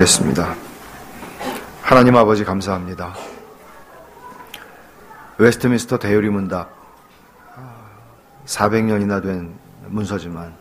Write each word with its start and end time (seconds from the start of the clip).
됐습니다. 0.00 0.54
하나님 1.82 2.16
아버지 2.16 2.42
감사합니다. 2.42 3.14
웨스트민스터 5.36 5.98
대유리 5.98 6.30
문답 6.30 6.70
400년이나 8.46 9.22
된 9.22 9.52
문서지만 9.88 10.54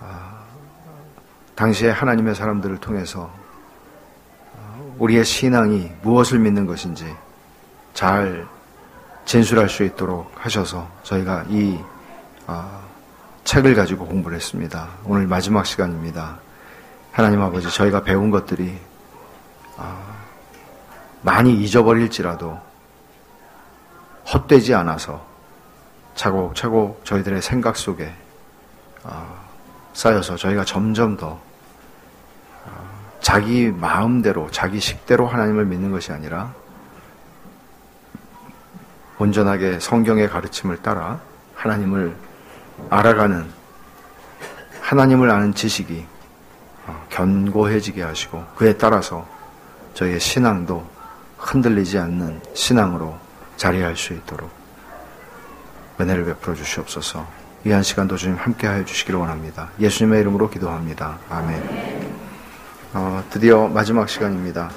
아, 0.00 0.44
당시에 1.56 1.90
하나님의 1.90 2.36
사람들을 2.36 2.78
통해서 2.78 3.32
우리의 4.98 5.24
신앙이 5.24 5.90
무엇을 6.02 6.38
믿는 6.38 6.66
것인지 6.66 7.12
잘 7.94 8.46
진술할 9.24 9.68
수 9.68 9.82
있도록 9.82 10.30
하셔서 10.36 10.88
저희가 11.02 11.46
이 11.48 11.80
아, 12.46 12.80
책을 13.42 13.74
가지고 13.74 14.06
공부를 14.06 14.36
했습니다. 14.36 14.88
오늘 15.04 15.26
마지막 15.26 15.66
시간입니다. 15.66 16.43
하나님 17.14 17.40
아버지 17.42 17.70
저희가 17.70 18.02
배운 18.02 18.32
것들이 18.32 18.76
아, 19.76 20.16
많이 21.22 21.54
잊어버릴지라도 21.62 22.60
헛되지 24.32 24.74
않아서 24.74 25.24
차곡차곡 26.16 27.04
저희들의 27.04 27.40
생각 27.40 27.76
속에 27.76 28.12
아, 29.04 29.32
쌓여서 29.92 30.34
저희가 30.34 30.64
점점 30.64 31.16
더 31.16 31.40
아, 32.66 32.70
자기 33.20 33.70
마음대로 33.70 34.50
자기 34.50 34.80
식대로 34.80 35.28
하나님을 35.28 35.66
믿는 35.66 35.92
것이 35.92 36.10
아니라 36.10 36.52
온전하게 39.18 39.78
성경의 39.78 40.28
가르침을 40.28 40.82
따라 40.82 41.20
하나님을 41.54 42.16
알아가는 42.90 43.48
하나님을 44.80 45.30
아는 45.30 45.54
지식이 45.54 46.06
어, 46.08 46.13
견고해지게 47.10 48.02
하시고 48.02 48.44
그에 48.56 48.76
따라서 48.76 49.26
저희의 49.94 50.20
신앙도 50.20 50.84
흔들리지 51.38 51.98
않는 51.98 52.40
신앙으로 52.54 53.16
자리할 53.56 53.96
수 53.96 54.12
있도록 54.12 54.50
은혜를 56.00 56.24
베풀어 56.24 56.54
주시옵소서. 56.54 57.26
이한 57.66 57.82
시간도 57.82 58.16
주님 58.16 58.36
함께 58.36 58.66
하여 58.66 58.84
주시기를 58.84 59.18
원합니다. 59.18 59.70
예수님의 59.80 60.20
이름으로 60.20 60.50
기도합니다. 60.50 61.18
아멘. 61.30 62.14
어, 62.92 63.24
드디어 63.30 63.68
마지막 63.68 64.08
시간입니다. 64.08 64.70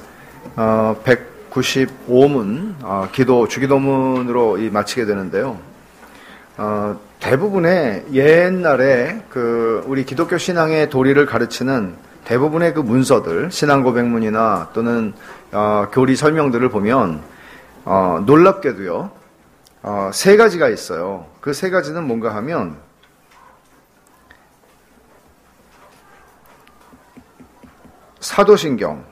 어, 0.55 0.95
195문 1.03 2.75
어, 2.83 3.09
기도 3.11 3.47
주기도문으로 3.47 4.57
마치게 4.71 5.05
되는데요. 5.05 5.59
어, 6.57 6.99
대부분의 7.19 8.05
옛날에 8.13 9.23
그 9.29 9.83
우리 9.87 10.05
기독교 10.05 10.37
신앙의 10.37 10.89
도리를 10.89 11.25
가르치는 11.25 11.95
대부분의 12.25 12.73
그 12.73 12.79
문서들, 12.81 13.51
신앙 13.51 13.83
고백문이나 13.83 14.69
또는 14.73 15.13
어, 15.51 15.87
교리 15.91 16.15
설명들을 16.15 16.69
보면 16.69 17.23
어, 17.85 18.21
놀랍게도요 18.25 19.11
어, 19.83 20.09
세 20.13 20.35
가지가 20.37 20.69
있어요. 20.69 21.25
그 21.41 21.53
세 21.53 21.69
가지는 21.69 22.05
뭔가 22.05 22.35
하면 22.35 22.77
사도신경 28.19 29.05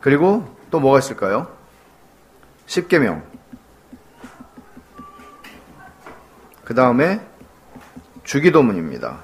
그리고 0.00 0.54
또 0.70 0.80
뭐가 0.80 0.98
있을까요? 0.98 1.46
십계명 2.66 3.22
그 6.64 6.74
다음에 6.74 7.20
주기도문입니다. 8.24 9.18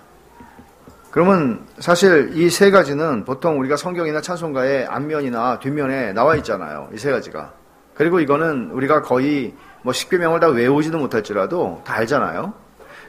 그러면 1.10 1.66
사실 1.78 2.32
이 2.34 2.50
세 2.50 2.70
가지는 2.70 3.24
보통 3.24 3.58
우리가 3.60 3.76
성경이나 3.76 4.20
찬송가의 4.20 4.86
앞면이나 4.86 5.58
뒷면에 5.58 6.12
나와 6.12 6.36
있잖아요. 6.36 6.88
이 6.92 6.98
세 6.98 7.10
가지가. 7.10 7.52
그리고 7.94 8.20
이거는 8.20 8.70
우리가 8.72 9.02
거의 9.02 9.54
뭐 9.82 9.92
십계명을 9.92 10.40
다 10.40 10.48
외우지도 10.48 10.98
못할지라도 10.98 11.82
다 11.84 11.94
알잖아요. 11.94 12.52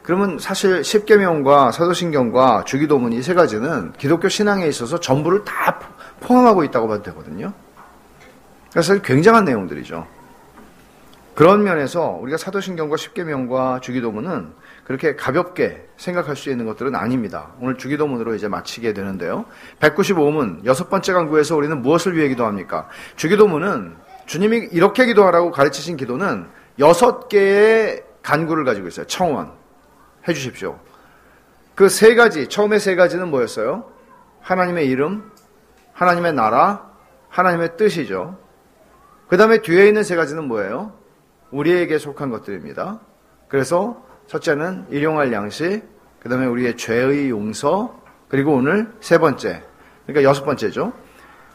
그러면 0.03 0.39
사실 0.39 0.83
십계명과 0.83 1.71
사도신경과 1.71 2.63
주기도문 2.65 3.13
이 3.13 3.21
세 3.21 3.33
가지는 3.33 3.91
기독교 3.97 4.29
신앙에 4.29 4.65
있어서 4.67 4.99
전부를 4.99 5.43
다 5.43 5.79
포함하고 6.21 6.63
있다고 6.63 6.87
봐도 6.87 7.03
되거든요. 7.03 7.53
그래서 8.71 8.99
굉장한 9.01 9.45
내용들이죠. 9.45 10.07
그런 11.39 11.63
면에서 11.63 12.17
우리가 12.21 12.37
사도신경과 12.37 12.97
십계명과 12.97 13.79
주기도문은 13.79 14.51
그렇게 14.83 15.15
가볍게 15.15 15.87
생각할 15.95 16.35
수 16.35 16.49
있는 16.49 16.65
것들은 16.65 16.95
아닙니다. 16.95 17.53
오늘 17.61 17.77
주기도문으로 17.77 18.35
이제 18.35 18.49
마치게 18.49 18.91
되는데요. 18.91 19.45
195문 19.79 20.65
여섯 20.65 20.89
번째 20.89 21.13
강구에서 21.13 21.55
우리는 21.55 21.81
무엇을 21.81 22.17
위해 22.17 22.27
기도합니까? 22.27 22.89
주기도문은 23.15 23.95
주님이 24.25 24.67
이렇게 24.73 25.05
기도하라고 25.05 25.51
가르치신 25.51 25.95
기도는 25.95 26.45
여섯 26.77 27.29
개의 27.29 28.03
간구를 28.21 28.65
가지고 28.65 28.89
있어요. 28.89 29.07
청원 29.07 29.53
해 30.27 30.33
주십시오. 30.33 30.77
그 31.73 31.87
세 31.87 32.15
가지 32.15 32.49
처음에 32.49 32.79
세 32.79 32.97
가지는 32.97 33.29
뭐였어요? 33.29 33.89
하나님의 34.41 34.89
이름, 34.89 35.31
하나님의 35.93 36.33
나라, 36.33 36.89
하나님의 37.29 37.77
뜻이죠. 37.77 38.37
그 39.29 39.37
다음에 39.37 39.61
뒤에 39.61 39.87
있는 39.87 40.03
세 40.03 40.17
가지는 40.17 40.49
뭐예요? 40.49 40.98
우리에게 41.51 41.97
속한 41.97 42.29
것들입니다. 42.29 42.99
그래서 43.47 44.03
첫째는 44.27 44.85
일용할 44.89 45.33
양식, 45.33 45.81
그 46.19 46.29
다음에 46.29 46.45
우리의 46.45 46.77
죄의 46.77 47.29
용서, 47.29 47.99
그리고 48.27 48.53
오늘 48.53 48.91
세 48.99 49.17
번째, 49.17 49.63
그러니까 50.05 50.29
여섯 50.29 50.43
번째죠. 50.45 50.93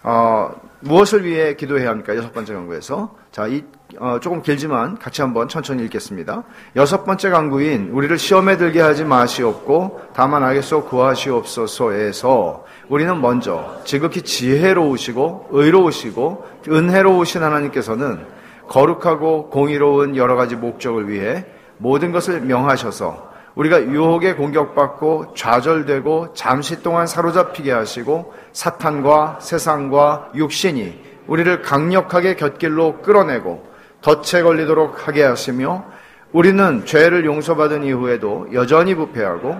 어, 0.02 0.50
무엇을 0.80 1.24
위해 1.24 1.54
기도해야 1.54 1.88
합니까? 1.88 2.14
여섯 2.14 2.32
번째 2.32 2.52
강구에서. 2.52 3.16
자, 3.32 3.46
이, 3.46 3.64
어, 3.98 4.18
조금 4.20 4.42
길지만 4.42 4.98
같이 4.98 5.22
한번 5.22 5.48
천천히 5.48 5.82
읽겠습니다. 5.84 6.44
여섯 6.76 7.04
번째 7.04 7.30
강구인, 7.30 7.90
우리를 7.90 8.18
시험에 8.18 8.58
들게 8.58 8.80
하지 8.82 9.04
마시옵고, 9.04 10.02
다만 10.14 10.42
알겠소 10.42 10.84
구하시옵소서에서, 10.84 12.64
우리는 12.88 13.18
먼저 13.20 13.80
지극히 13.84 14.20
지혜로우시고, 14.22 15.48
의로우시고, 15.52 16.46
은혜로우신 16.68 17.42
하나님께서는 17.42 18.26
거룩하고 18.68 19.50
공의로운 19.50 20.16
여러 20.16 20.36
가지 20.36 20.56
목적을 20.56 21.08
위해 21.08 21.44
모든 21.78 22.12
것을 22.12 22.40
명하셔서 22.40 23.32
우리가 23.54 23.82
유혹에 23.82 24.34
공격받고 24.34 25.34
좌절되고 25.34 26.34
잠시 26.34 26.82
동안 26.82 27.06
사로잡히게 27.06 27.70
하시고 27.70 28.32
사탄과 28.52 29.38
세상과 29.40 30.32
육신이 30.34 31.00
우리를 31.26 31.62
강력하게 31.62 32.34
곁길로 32.34 33.00
끌어내고 33.02 33.64
덫에 34.02 34.42
걸리도록 34.42 35.06
하게 35.06 35.22
하시며 35.22 35.84
우리는 36.32 36.84
죄를 36.84 37.24
용서받은 37.24 37.84
이후에도 37.84 38.48
여전히 38.52 38.94
부패하고 38.94 39.56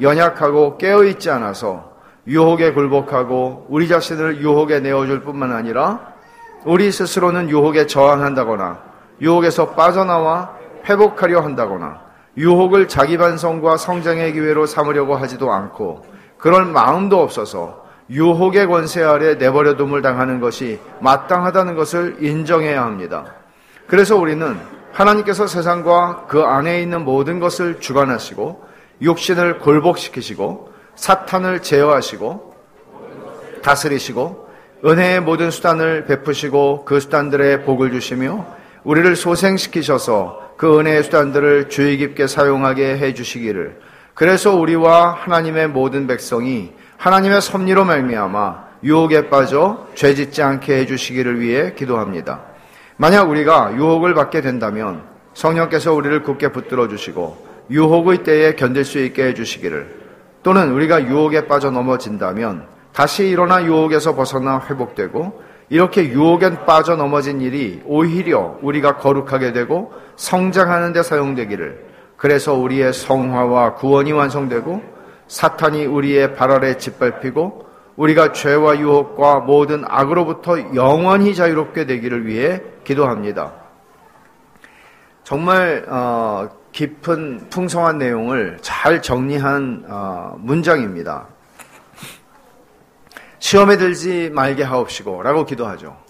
연약하고 0.00 0.78
깨어있지 0.78 1.30
않아서 1.30 1.92
유혹에 2.26 2.72
굴복하고 2.72 3.66
우리 3.68 3.88
자신을 3.88 4.40
유혹에 4.40 4.80
내어줄 4.80 5.22
뿐만 5.22 5.52
아니라 5.52 6.11
우리 6.64 6.92
스스로는 6.92 7.50
유혹에 7.50 7.86
저항한다거나 7.86 8.80
유혹에서 9.20 9.70
빠져나와 9.70 10.56
회복하려 10.88 11.40
한다거나 11.40 12.00
유혹을 12.36 12.88
자기 12.88 13.18
반성과 13.18 13.76
성장의 13.76 14.32
기회로 14.32 14.66
삼으려고 14.66 15.16
하지도 15.16 15.52
않고 15.52 16.04
그럴 16.38 16.64
마음도 16.64 17.20
없어서 17.20 17.82
유혹의 18.10 18.66
권세 18.66 19.02
아래 19.02 19.34
내버려둠을 19.34 20.02
당하는 20.02 20.40
것이 20.40 20.80
마땅하다는 21.00 21.76
것을 21.76 22.16
인정해야 22.20 22.82
합니다. 22.82 23.24
그래서 23.86 24.16
우리는 24.16 24.58
하나님께서 24.92 25.46
세상과 25.46 26.26
그 26.28 26.42
안에 26.42 26.82
있는 26.82 27.04
모든 27.04 27.40
것을 27.40 27.80
주관하시고 27.80 28.64
육신을 29.00 29.58
굴복시키시고 29.60 30.72
사탄을 30.94 31.62
제어하시고 31.62 32.54
다스리시고 33.62 34.41
은혜의 34.84 35.20
모든 35.20 35.52
수단을 35.52 36.06
베푸시고 36.06 36.84
그 36.84 36.98
수단들의 36.98 37.64
복을 37.64 37.92
주시며 37.92 38.44
우리를 38.82 39.14
소생시키셔서 39.14 40.54
그 40.56 40.80
은혜의 40.80 41.04
수단들을 41.04 41.68
주의 41.68 41.96
깊게 41.98 42.26
사용하게 42.26 42.98
해 42.98 43.14
주시기를 43.14 43.80
그래서 44.14 44.56
우리와 44.56 45.12
하나님의 45.20 45.68
모든 45.68 46.08
백성이 46.08 46.72
하나님의 46.96 47.40
섭리로 47.40 47.84
말미암아 47.84 48.72
유혹에 48.82 49.28
빠져 49.30 49.86
죄 49.94 50.14
짓지 50.14 50.42
않게 50.42 50.80
해 50.80 50.86
주시기를 50.86 51.40
위해 51.40 51.74
기도합니다. 51.74 52.42
만약 52.96 53.30
우리가 53.30 53.74
유혹을 53.76 54.14
받게 54.14 54.40
된다면 54.40 55.02
성령께서 55.34 55.94
우리를 55.94 56.22
굳게 56.24 56.50
붙들어 56.50 56.88
주시고 56.88 57.46
유혹의 57.70 58.24
때에 58.24 58.54
견딜 58.56 58.84
수 58.84 58.98
있게 58.98 59.26
해 59.26 59.34
주시기를 59.34 60.02
또는 60.42 60.72
우리가 60.72 61.04
유혹에 61.04 61.46
빠져 61.46 61.70
넘어진다면 61.70 62.71
다시 62.92 63.28
일어나 63.28 63.64
유혹에서 63.64 64.14
벗어나 64.14 64.60
회복되고 64.68 65.42
이렇게 65.70 66.04
유혹엔 66.08 66.66
빠져 66.66 66.96
넘어진 66.96 67.40
일이 67.40 67.82
오히려 67.86 68.58
우리가 68.60 68.98
거룩하게 68.98 69.52
되고 69.52 69.92
성장하는 70.16 70.92
데 70.92 71.02
사용되기를 71.02 71.86
그래서 72.16 72.54
우리의 72.54 72.92
성화와 72.92 73.74
구원이 73.74 74.12
완성되고 74.12 74.82
사탄이 75.28 75.86
우리의 75.86 76.34
발 76.34 76.50
아래 76.50 76.76
짓밟히고 76.76 77.66
우리가 77.96 78.32
죄와 78.32 78.78
유혹과 78.78 79.40
모든 79.40 79.84
악으로부터 79.86 80.74
영원히 80.74 81.34
자유롭게 81.34 81.86
되기를 81.86 82.26
위해 82.26 82.60
기도합니다. 82.84 83.52
정말 85.24 85.86
어, 85.88 86.48
깊은 86.72 87.48
풍성한 87.50 87.98
내용을 87.98 88.58
잘 88.60 89.00
정리한 89.02 89.84
어, 89.88 90.36
문장입니다. 90.38 91.26
시험에 93.42 93.76
들지 93.76 94.30
말게 94.32 94.62
하옵시고 94.62 95.20
라고 95.22 95.44
기도하죠. 95.44 96.00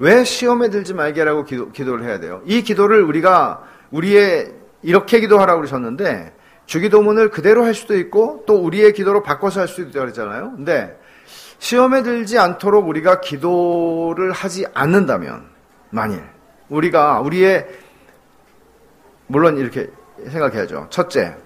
왜 0.00 0.24
시험에 0.24 0.70
들지 0.70 0.92
말게라고 0.92 1.44
기도, 1.44 1.70
기도를 1.70 2.04
해야 2.04 2.18
돼요? 2.18 2.42
이 2.46 2.62
기도를 2.62 3.00
우리가 3.04 3.62
우리의 3.92 4.52
이렇게 4.82 5.20
기도하라고 5.20 5.60
그러셨는데 5.60 6.34
주기도문을 6.66 7.30
그대로 7.30 7.64
할 7.64 7.74
수도 7.74 7.96
있고 7.96 8.42
또 8.44 8.56
우리의 8.56 8.92
기도로 8.92 9.22
바꿔서 9.22 9.60
할 9.60 9.68
수도 9.68 9.82
있다고 9.82 10.00
그랬잖아요. 10.00 10.52
근데 10.56 10.98
시험에 11.60 12.02
들지 12.02 12.40
않도록 12.40 12.88
우리가 12.88 13.20
기도를 13.20 14.32
하지 14.32 14.66
않는다면 14.74 15.46
만일 15.90 16.24
우리가 16.70 17.20
우리의 17.20 17.68
물론 19.28 19.58
이렇게 19.58 19.90
생각해야죠. 20.26 20.88
첫째, 20.90 21.36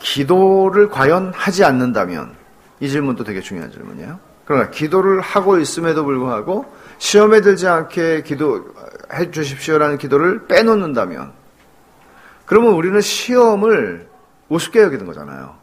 기도를 0.00 0.88
과연 0.88 1.34
하지 1.34 1.62
않는다면 1.62 2.35
이 2.80 2.88
질문도 2.88 3.24
되게 3.24 3.40
중요한 3.40 3.70
질문이에요. 3.70 4.18
그러나 4.44 4.70
기도를 4.70 5.20
하고 5.20 5.58
있음에도 5.58 6.04
불구하고 6.04 6.66
시험에 6.98 7.40
들지 7.40 7.66
않게 7.66 8.22
기도해 8.22 9.30
주십시오라는 9.32 9.98
기도를 9.98 10.46
빼놓는다면 10.46 11.32
그러면 12.44 12.74
우리는 12.74 13.00
시험을 13.00 14.08
우습게 14.48 14.80
여기는 14.80 15.04
거잖아요. 15.04 15.56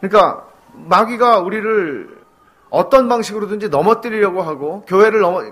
그러니까 0.00 0.46
마귀가 0.72 1.40
우리를 1.40 2.20
어떤 2.70 3.08
방식으로든지 3.08 3.68
넘어뜨리려고 3.68 4.42
하고 4.42 4.82
교회를 4.86 5.20
넘어 5.20 5.42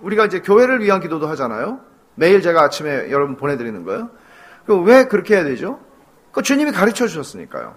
우리가 0.00 0.24
이제 0.24 0.40
교회를 0.40 0.82
위한 0.82 1.00
기도도 1.00 1.28
하잖아요. 1.28 1.80
매일 2.14 2.40
제가 2.40 2.62
아침에 2.62 3.10
여러분 3.10 3.36
보내드리는 3.36 3.84
거예요. 3.84 4.08
왜 4.84 5.04
그렇게 5.04 5.34
해야 5.34 5.44
되죠? 5.44 5.78
그 6.32 6.42
주님이 6.42 6.72
가르쳐 6.72 7.06
주셨으니까요. 7.06 7.74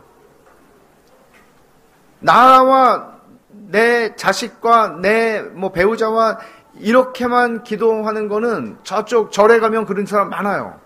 나와 2.21 3.19
내 3.50 4.15
자식과 4.15 5.00
내 5.01 5.41
뭐 5.53 5.71
배우자와 5.71 6.39
이렇게만 6.79 7.63
기도하는 7.63 8.27
거는 8.27 8.77
저쪽 8.83 9.31
절에 9.31 9.59
가면 9.59 9.85
그런 9.85 10.06
사람 10.06 10.29
많아요. 10.29 10.79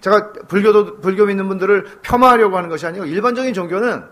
제가 0.00 0.32
불교도 0.48 1.00
불교 1.00 1.26
믿는 1.26 1.48
분들을 1.48 2.00
폄하하려고 2.02 2.56
하는 2.56 2.68
것이 2.68 2.86
아니고 2.86 3.04
일반적인 3.04 3.52
종교는 3.52 4.04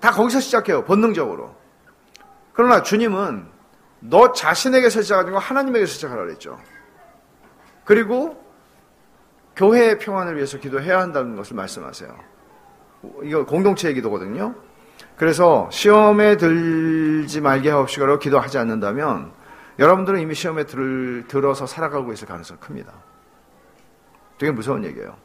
다 0.00 0.10
거기서 0.12 0.40
시작해요. 0.40 0.84
본능적으로. 0.84 1.54
그러나 2.52 2.82
주님은 2.82 3.46
너 4.00 4.32
자신에게서 4.32 5.02
시작하고 5.02 5.38
하나님에게서 5.38 5.92
시작하라 5.92 6.22
그랬죠. 6.24 6.58
그리고 7.84 8.44
교회의 9.56 9.98
평안을 9.98 10.36
위해서 10.36 10.58
기도해야 10.58 11.00
한다는 11.00 11.34
것을 11.34 11.56
말씀하세요. 11.56 12.16
이거 13.24 13.44
공동체의 13.44 13.94
기도거든요. 13.94 14.54
그래서 15.18 15.68
시험에 15.70 16.36
들지 16.36 17.40
말게 17.40 17.70
하옵시고로 17.70 18.18
기도하지 18.20 18.58
않는다면 18.58 19.32
여러분들은 19.78 20.20
이미 20.20 20.34
시험에 20.34 20.64
들, 20.64 21.24
들어서 21.28 21.66
살아가고 21.66 22.12
있을 22.12 22.26
가능성이 22.28 22.60
큽니다. 22.60 22.92
되게 24.38 24.52
무서운 24.52 24.84
얘기예요. 24.84 25.16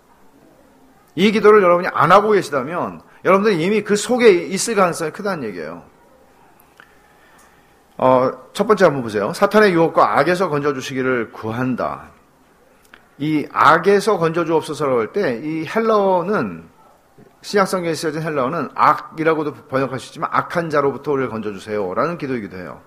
이 1.16 1.32
기도를 1.32 1.62
여러분이 1.62 1.88
안 1.94 2.12
하고 2.12 2.32
계시다면 2.32 3.02
여러분들이 3.24 3.64
이미 3.64 3.82
그 3.84 3.96
속에 3.96 4.32
있을 4.32 4.76
가능성이 4.76 5.12
크다는 5.12 5.44
얘기예요. 5.50 5.84
어, 7.98 8.32
첫 8.54 8.66
번째 8.66 8.86
한번 8.86 9.04
보세요. 9.04 9.32
사탄의 9.34 9.74
유혹과 9.74 10.18
악에서 10.20 10.50
건져주시기를 10.50 11.32
구한다. 11.32 12.10
이 13.20 13.48
악에서 13.52 14.18
건져주옵소서라고 14.18 15.00
할 15.02 15.14
때 15.14 15.40
이 15.44 15.68
헬러는 15.68 16.73
신약성경에 17.44 17.94
쓰여진 17.94 18.22
헬러는 18.22 18.70
악이라고도 18.74 19.54
번역할 19.68 20.00
수 20.00 20.08
있지만 20.08 20.30
악한 20.32 20.70
자로부터 20.70 21.12
우리를 21.12 21.30
건져주세요 21.30 21.94
라는 21.94 22.18
기도이기도 22.18 22.58
해요. 22.58 22.82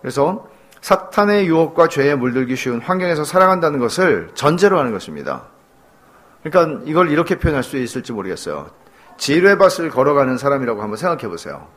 그래서 0.00 0.48
사탄의 0.80 1.46
유혹과 1.46 1.88
죄에 1.88 2.16
물들기 2.16 2.56
쉬운 2.56 2.80
환경에서 2.80 3.24
살아간다는 3.24 3.78
것을 3.78 4.30
전제로 4.34 4.78
하는 4.78 4.92
것입니다. 4.92 5.44
그러니까 6.42 6.82
이걸 6.86 7.10
이렇게 7.10 7.38
표현할 7.38 7.62
수 7.62 7.76
있을지 7.76 8.12
모르겠어요. 8.12 8.68
지뢰밭을 9.16 9.90
걸어가는 9.90 10.38
사람이라고 10.38 10.82
한번 10.82 10.96
생각해 10.96 11.28
보세요. 11.28 11.68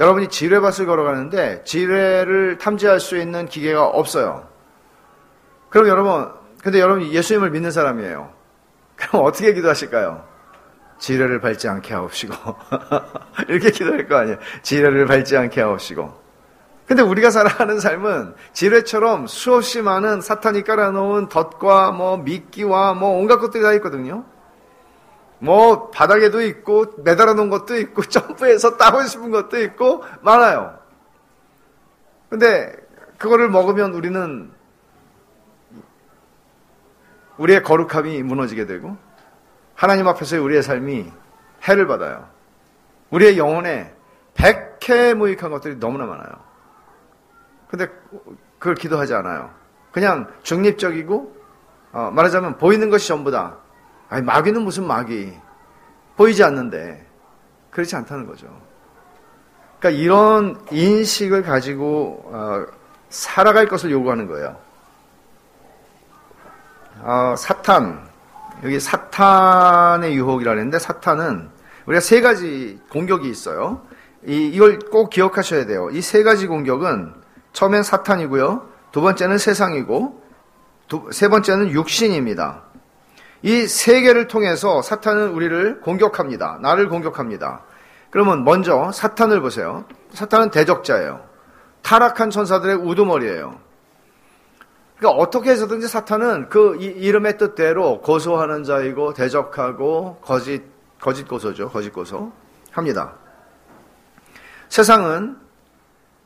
여러분이 0.00 0.28
지뢰밭을 0.28 0.86
걸어가는데 0.86 1.62
지뢰를 1.64 2.58
탐지할 2.58 2.98
수 3.00 3.16
있는 3.16 3.46
기계가 3.46 3.86
없어요. 3.86 4.48
그럼 5.68 5.88
여러분, 5.88 6.32
근데 6.62 6.80
여러분이 6.80 7.12
예수님을 7.12 7.50
믿는 7.50 7.70
사람이에요. 7.70 8.32
그럼 8.96 9.24
어떻게 9.24 9.52
기도하실까요? 9.52 10.29
지뢰를 11.00 11.40
밟지 11.40 11.66
않게 11.66 11.92
하옵시고. 11.94 12.34
이렇게 13.48 13.70
기도할 13.70 14.06
거 14.06 14.16
아니에요. 14.16 14.38
지뢰를 14.62 15.06
밟지 15.06 15.36
않게 15.36 15.60
하옵시고. 15.60 16.20
근데 16.86 17.02
우리가 17.02 17.30
살아가는 17.30 17.78
삶은 17.80 18.34
지뢰처럼 18.52 19.26
수없이 19.26 19.80
많은 19.80 20.20
사탄이 20.20 20.64
깔아놓은 20.64 21.28
덫과 21.28 21.92
뭐 21.92 22.16
미끼와 22.18 22.94
뭐 22.94 23.10
온갖 23.18 23.38
것들이 23.38 23.62
다 23.62 23.72
있거든요. 23.74 24.24
뭐 25.38 25.90
바닥에도 25.90 26.42
있고 26.42 26.86
매달아 26.98 27.34
놓은 27.34 27.48
것도 27.48 27.76
있고 27.78 28.02
점프해서 28.10 28.76
따고 28.76 29.02
싶은 29.02 29.30
것도 29.30 29.60
있고 29.62 30.04
많아요. 30.20 30.78
근데 32.28 32.72
그거를 33.18 33.48
먹으면 33.48 33.94
우리는 33.94 34.50
우리의 37.38 37.62
거룩함이 37.62 38.22
무너지게 38.22 38.66
되고 38.66 38.96
하나님 39.80 40.06
앞에서 40.08 40.42
우리의 40.42 40.62
삶이 40.62 41.10
해를 41.66 41.86
받아요. 41.86 42.28
우리의 43.08 43.38
영혼에 43.38 43.90
백해 44.34 45.14
무익한 45.14 45.50
것들이 45.50 45.80
너무나 45.80 46.04
많아요. 46.04 46.28
근데 47.66 47.88
그걸 48.58 48.74
기도하지 48.74 49.14
않아요. 49.14 49.48
그냥 49.90 50.30
중립적이고 50.42 51.34
어, 51.92 52.10
말하자면 52.12 52.58
보이는 52.58 52.90
것이 52.90 53.08
전부다. 53.08 53.56
아니 54.10 54.22
마귀는 54.22 54.60
무슨 54.60 54.86
마귀? 54.86 55.34
보이지 56.18 56.44
않는데 56.44 57.06
그렇지 57.70 57.96
않다는 57.96 58.26
거죠. 58.26 58.48
그러니까 59.78 59.98
이런 59.98 60.62
인식을 60.70 61.42
가지고 61.42 62.22
어, 62.26 62.66
살아갈 63.08 63.66
것을 63.66 63.90
요구하는 63.90 64.26
거예요. 64.26 64.60
어, 67.00 67.34
사탄 67.38 68.09
여기 68.64 68.78
사탄의 68.80 70.14
유혹이라 70.14 70.54
는데 70.54 70.78
사탄은 70.78 71.50
우리가 71.86 72.00
세 72.00 72.20
가지 72.20 72.78
공격이 72.90 73.28
있어요. 73.28 73.82
이, 74.26 74.46
이걸 74.48 74.78
꼭 74.78 75.10
기억하셔야 75.10 75.66
돼요. 75.66 75.88
이 75.92 76.00
세 76.02 76.22
가지 76.22 76.46
공격은 76.46 77.14
처음엔 77.52 77.82
사탄이고요. 77.82 78.68
두 78.92 79.00
번째는 79.00 79.38
세상이고 79.38 80.22
두, 80.88 81.08
세 81.12 81.28
번째는 81.28 81.70
육신입니다. 81.70 82.62
이 83.42 83.66
세 83.66 84.02
개를 84.02 84.28
통해서 84.28 84.82
사탄은 84.82 85.30
우리를 85.30 85.80
공격합니다. 85.80 86.58
나를 86.60 86.88
공격합니다. 86.90 87.62
그러면 88.10 88.44
먼저 88.44 88.92
사탄을 88.92 89.40
보세요. 89.40 89.84
사탄은 90.12 90.50
대적자예요. 90.50 91.22
타락한 91.82 92.28
천사들의 92.30 92.76
우두머리예요. 92.76 93.58
그러니까 95.00 95.22
어떻게 95.22 95.50
해서든지 95.50 95.88
사탄은 95.88 96.50
그 96.50 96.76
이름의 96.76 97.38
뜻대로 97.38 98.02
고소하는 98.02 98.64
자이고 98.64 99.14
대적하고 99.14 100.18
거짓 100.22 100.62
거짓 101.00 101.26
고소죠. 101.26 101.70
거짓 101.70 101.90
고소 101.90 102.30
합니다. 102.70 103.14
세상은 104.68 105.38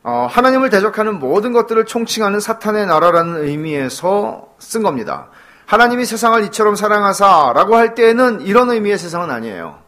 어, 0.02 0.26
하나님을 0.28 0.71
대적하는 0.71 1.21
모든 1.21 1.52
것들을 1.52 1.85
총칭하는 1.87 2.40
사탄의 2.40 2.87
나라라는 2.87 3.45
의미에서 3.45 4.54
쓴 4.59 4.83
겁니다. 4.83 5.28
하나님이 5.66 6.04
세상을 6.04 6.43
이처럼 6.47 6.75
사랑하사라고 6.75 7.76
할 7.76 7.95
때에는 7.95 8.40
이런 8.40 8.71
의미의 8.71 8.99
세상은 8.99 9.31
아니에요. 9.31 9.78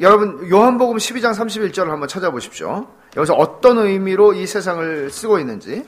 여러분 0.00 0.48
요한복음 0.50 0.96
12장 0.96 1.34
31절을 1.34 1.88
한번 1.88 2.08
찾아보십시오. 2.08 2.86
여기서 3.16 3.34
어떤 3.34 3.78
의미로 3.78 4.32
이 4.32 4.46
세상을 4.46 5.10
쓰고 5.10 5.38
있는지 5.38 5.84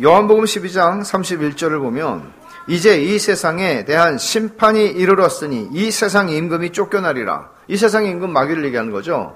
요한복음 0.00 0.44
12장 0.44 1.00
31절을 1.00 1.80
보면 1.80 2.32
이제 2.68 3.02
이 3.02 3.18
세상에 3.18 3.84
대한 3.84 4.16
심판이 4.16 4.86
이르렀으니 4.86 5.70
이 5.72 5.90
세상 5.90 6.28
임금이 6.28 6.70
쫓겨나리라. 6.70 7.50
이 7.66 7.76
세상 7.76 8.04
임금 8.04 8.32
마귀를 8.32 8.64
얘기하는 8.66 8.92
거죠. 8.92 9.34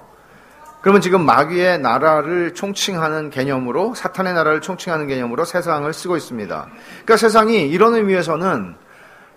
그러면 0.81 1.01
지금 1.01 1.27
마귀의 1.27 1.81
나라를 1.81 2.55
총칭하는 2.55 3.31
개념으로 3.31 3.97
사탄의 3.97 4.35
나라를 4.35 4.61
총칭하는 4.61 5.09
개념으로 5.09 5.45
세상을 5.45 5.93
쓰고 5.93 6.17
있습니다. 6.17 6.69
그러니까 6.71 7.17
세상이 7.17 7.69
이런 7.69 7.97
의미에서는 7.97 8.77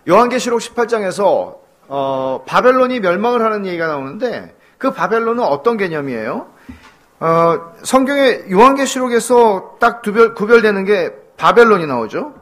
요한계시록 0.08 0.60
18장에서 0.60 1.58
어, 1.88 2.44
바벨론이 2.46 3.00
멸망을 3.00 3.42
하는 3.44 3.66
얘기가 3.66 3.88
나오는데 3.88 4.56
그 4.78 4.94
바벨론은 4.94 5.44
어떤 5.44 5.78
개념이에요? 5.78 6.54
어, 7.20 7.74
성경의 7.84 8.52
요한계시록에서 8.52 9.78
딱 9.80 10.02
두별, 10.02 10.34
구별 10.34 10.62
되는 10.62 10.84
게 10.84 11.14
바벨론이 11.38 11.88
나오죠. 11.88 12.34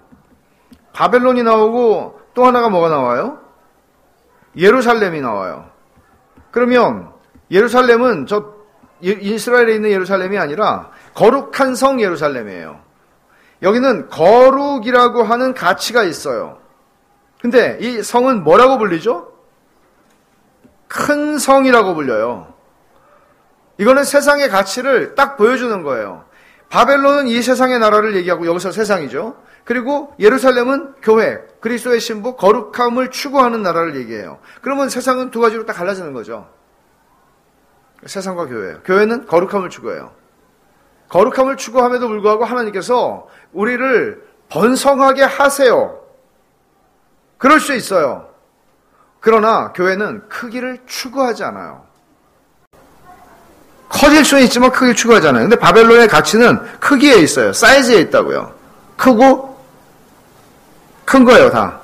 바벨론이 0.94 1.44
나오고 1.44 2.20
또 2.34 2.46
하나가 2.46 2.70
뭐가 2.70 2.90
나와요? 2.90 3.40
예루살렘이 4.56 5.22
나와요. 5.22 5.66
그러면 6.52 7.12
예루살렘은 7.52 8.26
저 8.28 8.54
이스라엘에 9.02 9.76
있는 9.76 9.90
예루살렘이 9.92 10.38
아니라 10.38 10.90
거룩한 11.14 11.76
성 11.76 12.00
예루살렘이에요. 12.02 12.80
여기는 13.62 14.10
거룩이라고 14.10 15.24
하는 15.24 15.54
가치가 15.54 16.04
있어요. 16.04 16.58
근데 17.42 17.78
이 17.82 18.02
성은 18.02 18.44
뭐라고 18.44 18.78
불리죠? 18.78 19.32
큰 20.88 21.38
성이라고 21.38 21.96
불려요. 21.96 22.53
이거는 23.78 24.04
세상의 24.04 24.50
가치를 24.50 25.16
딱 25.16 25.38
보여주는 25.38 25.82
거예요. 25.84 26.26
바벨론은 26.70 27.28
이 27.28 27.42
세상의 27.42 27.80
나라를 27.80 28.16
얘기하고 28.16 28.48
여기서 28.48 28.72
세상이죠. 28.72 29.38
그리고 29.64 30.14
예루살렘은 30.20 30.96
교회, 31.02 31.40
그리스도의 31.62 32.00
신부, 32.00 32.36
거룩함을 32.36 33.12
추구하는 33.12 33.62
나라를 33.62 33.96
얘기해요. 33.96 34.40
그러면 34.62 34.90
세상은 34.90 35.32
두 35.32 35.40
가지로 35.40 35.66
딱 35.66 35.74
갈라지는 35.74 36.14
거죠. 36.14 36.50
세상과 38.06 38.48
교회예요. 38.48 38.82
교회는 38.84 39.28
거룩함을 39.28 39.70
추구해요. 39.70 40.12
거룩함을 41.10 41.58
추구함에도 41.58 42.08
불구하고 42.08 42.44
하나님께서 42.44 43.28
우리를 43.54 44.28
번성하게 44.50 45.24
하세요. 45.24 46.00
그럴 47.38 47.60
수 47.60 47.74
있어요. 47.74 48.30
그러나 49.20 49.72
교회는 49.74 50.28
크기를 50.28 50.80
추구하지 50.86 51.44
않아요. 51.44 51.86
커질 53.94 54.26
수는 54.26 54.44
있지만 54.46 54.72
크게 54.72 54.94
추구하지 54.96 55.28
않아요. 55.28 55.44
근데 55.44 55.56
바벨론의 55.56 56.08
가치는 56.08 56.60
크기에 56.80 57.16
있어요. 57.18 57.54
사이즈에 57.54 58.00
있다고요. 58.02 58.52
크고 58.98 59.56
큰 61.06 61.24
거예요, 61.24 61.52
다. 61.52 61.80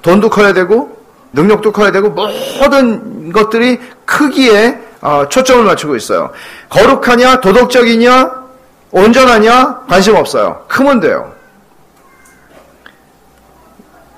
돈도 0.00 0.30
커야 0.30 0.54
되고 0.54 0.98
능력도 1.32 1.70
커야 1.72 1.92
되고 1.92 2.08
모든 2.08 3.30
것들이 3.32 3.78
크기에 4.06 4.80
어, 5.02 5.26
초점을 5.28 5.64
맞추고 5.64 5.96
있어요. 5.96 6.30
거룩하냐, 6.70 7.40
도덕적이냐, 7.40 8.30
온전하냐, 8.90 9.82
관심 9.88 10.16
없어요. 10.16 10.64
크면 10.66 11.00
돼요. 11.00 11.32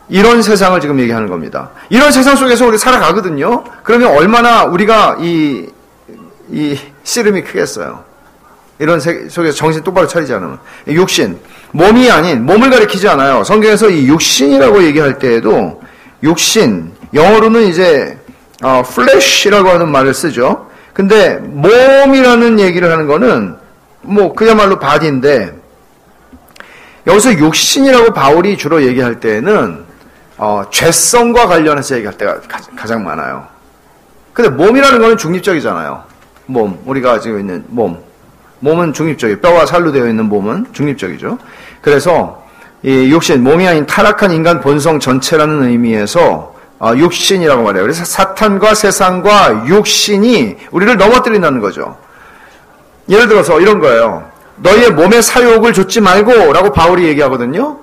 이런 0.08 0.42
세상을 0.42 0.80
지금 0.80 1.00
얘기하는 1.00 1.28
겁니다. 1.28 1.70
이런 1.88 2.12
세상 2.12 2.36
속에서 2.36 2.66
우리 2.66 2.78
살아가거든요. 2.78 3.64
그러면 3.82 4.16
얼마나 4.16 4.64
우리가 4.64 5.16
이, 5.20 5.66
이 6.50 6.78
씨름이 7.04 7.42
크겠어요. 7.42 8.04
이런 8.78 9.00
세, 9.00 9.28
속에서 9.28 9.56
정신 9.56 9.82
똑바로 9.82 10.06
차리지 10.06 10.32
않으면. 10.34 10.58
육신. 10.88 11.38
몸이 11.72 12.10
아닌, 12.10 12.44
몸을 12.44 12.70
가리키지 12.70 13.08
않아요. 13.08 13.44
성경에서 13.44 13.88
이 13.90 14.08
육신이라고 14.08 14.82
얘기할 14.84 15.18
때에도 15.18 15.80
육신, 16.22 16.92
영어로는 17.14 17.62
이제, 17.62 18.18
어, 18.62 18.82
flesh라고 18.86 19.68
하는 19.70 19.90
말을 19.90 20.14
쓰죠. 20.14 20.68
근데 20.92 21.36
몸이라는 21.36 22.60
얘기를 22.60 22.90
하는 22.90 23.06
거는 23.06 23.56
뭐 24.02 24.34
그야말로 24.34 24.78
바디인데 24.78 25.54
여기서 27.06 27.34
육신이라고 27.38 28.12
바울이 28.12 28.56
주로 28.56 28.82
얘기할 28.82 29.20
때는 29.20 29.84
어, 30.36 30.64
죄성과 30.70 31.46
관련해서 31.46 31.96
얘기할 31.96 32.16
때가 32.18 32.40
가장 32.76 33.04
많아요. 33.04 33.46
근데 34.32 34.50
몸이라는 34.50 35.00
거는 35.00 35.16
중립적이잖아요. 35.16 36.04
몸, 36.46 36.78
우리가 36.86 37.20
지금 37.20 37.40
있는 37.40 37.64
몸. 37.68 37.98
몸은 38.60 38.92
중립적이에요. 38.92 39.40
뼈와 39.40 39.66
살로 39.66 39.90
되어 39.90 40.06
있는 40.06 40.26
몸은 40.26 40.66
중립적이죠. 40.72 41.38
그래서 41.80 42.42
이 42.82 43.10
육신, 43.10 43.42
몸이 43.42 43.66
아닌 43.66 43.86
타락한 43.86 44.32
인간 44.32 44.60
본성 44.60 45.00
전체라는 45.00 45.64
의미에서 45.64 46.52
어, 46.78 46.94
육신이라고 46.96 47.62
말해요. 47.62 47.84
그래서 47.84 48.04
사탄과 48.04 48.74
세상과 48.74 49.66
육신이 49.68 50.56
우리를 50.72 50.96
넘어뜨린다는 50.96 51.60
거죠. 51.60 51.96
예를 53.08 53.28
들어서 53.28 53.60
이런 53.60 53.78
거예요. 53.78 54.28
너희의 54.56 54.90
몸의 54.90 55.22
사욕을 55.22 55.72
줬지 55.72 56.00
말고 56.00 56.52
라고 56.52 56.72
바울이 56.72 57.04
얘기하거든요. 57.04 57.78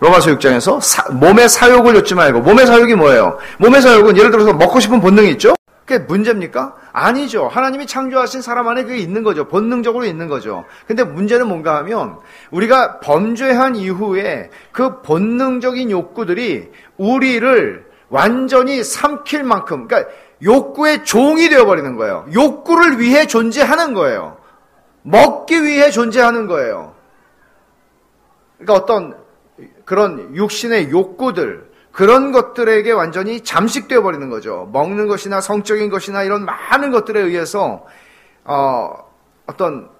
로마서 0.00 0.30
6장에서 0.30 0.80
사, 0.80 1.04
몸의 1.10 1.48
사욕을 1.48 1.94
줬지 1.94 2.14
말고 2.14 2.40
몸의 2.40 2.66
사욕이 2.66 2.94
뭐예요? 2.94 3.38
몸의 3.58 3.82
사욕은 3.82 4.16
예를 4.16 4.30
들어서 4.30 4.52
먹고 4.52 4.80
싶은 4.80 5.00
본능이 5.00 5.30
있죠? 5.32 5.54
그게 5.88 6.04
문제입니까? 6.04 6.76
아니죠. 6.92 7.48
하나님이 7.48 7.86
창조하신 7.86 8.42
사람 8.42 8.68
안에 8.68 8.82
그게 8.82 8.98
있는 8.98 9.22
거죠. 9.22 9.48
본능적으로 9.48 10.04
있는 10.04 10.28
거죠. 10.28 10.66
근데 10.86 11.02
문제는 11.02 11.48
뭔가 11.48 11.76
하면 11.78 12.18
우리가 12.50 13.00
범죄한 13.00 13.74
이후에 13.74 14.50
그 14.70 15.00
본능적인 15.00 15.90
욕구들이 15.90 16.70
우리를 16.98 17.86
완전히 18.10 18.84
삼킬 18.84 19.44
만큼, 19.44 19.88
그러니까 19.88 20.12
욕구의 20.42 21.04
종이 21.04 21.48
되어버리는 21.48 21.96
거예요. 21.96 22.26
욕구를 22.34 23.00
위해 23.00 23.26
존재하는 23.26 23.94
거예요. 23.94 24.36
먹기 25.02 25.64
위해 25.64 25.90
존재하는 25.90 26.46
거예요. 26.46 26.94
그러니까 28.58 28.74
어떤 28.74 29.16
그런 29.86 30.36
육신의 30.36 30.90
욕구들, 30.90 31.67
그런 31.98 32.30
것들에게 32.30 32.92
완전히 32.92 33.40
잠식되어 33.40 34.04
버리는 34.04 34.30
거죠. 34.30 34.70
먹는 34.72 35.08
것이나 35.08 35.40
성적인 35.40 35.90
것이나 35.90 36.22
이런 36.22 36.44
많은 36.44 36.92
것들에 36.92 37.20
의해서 37.20 37.84
어, 38.44 38.92
어떤 39.48 39.90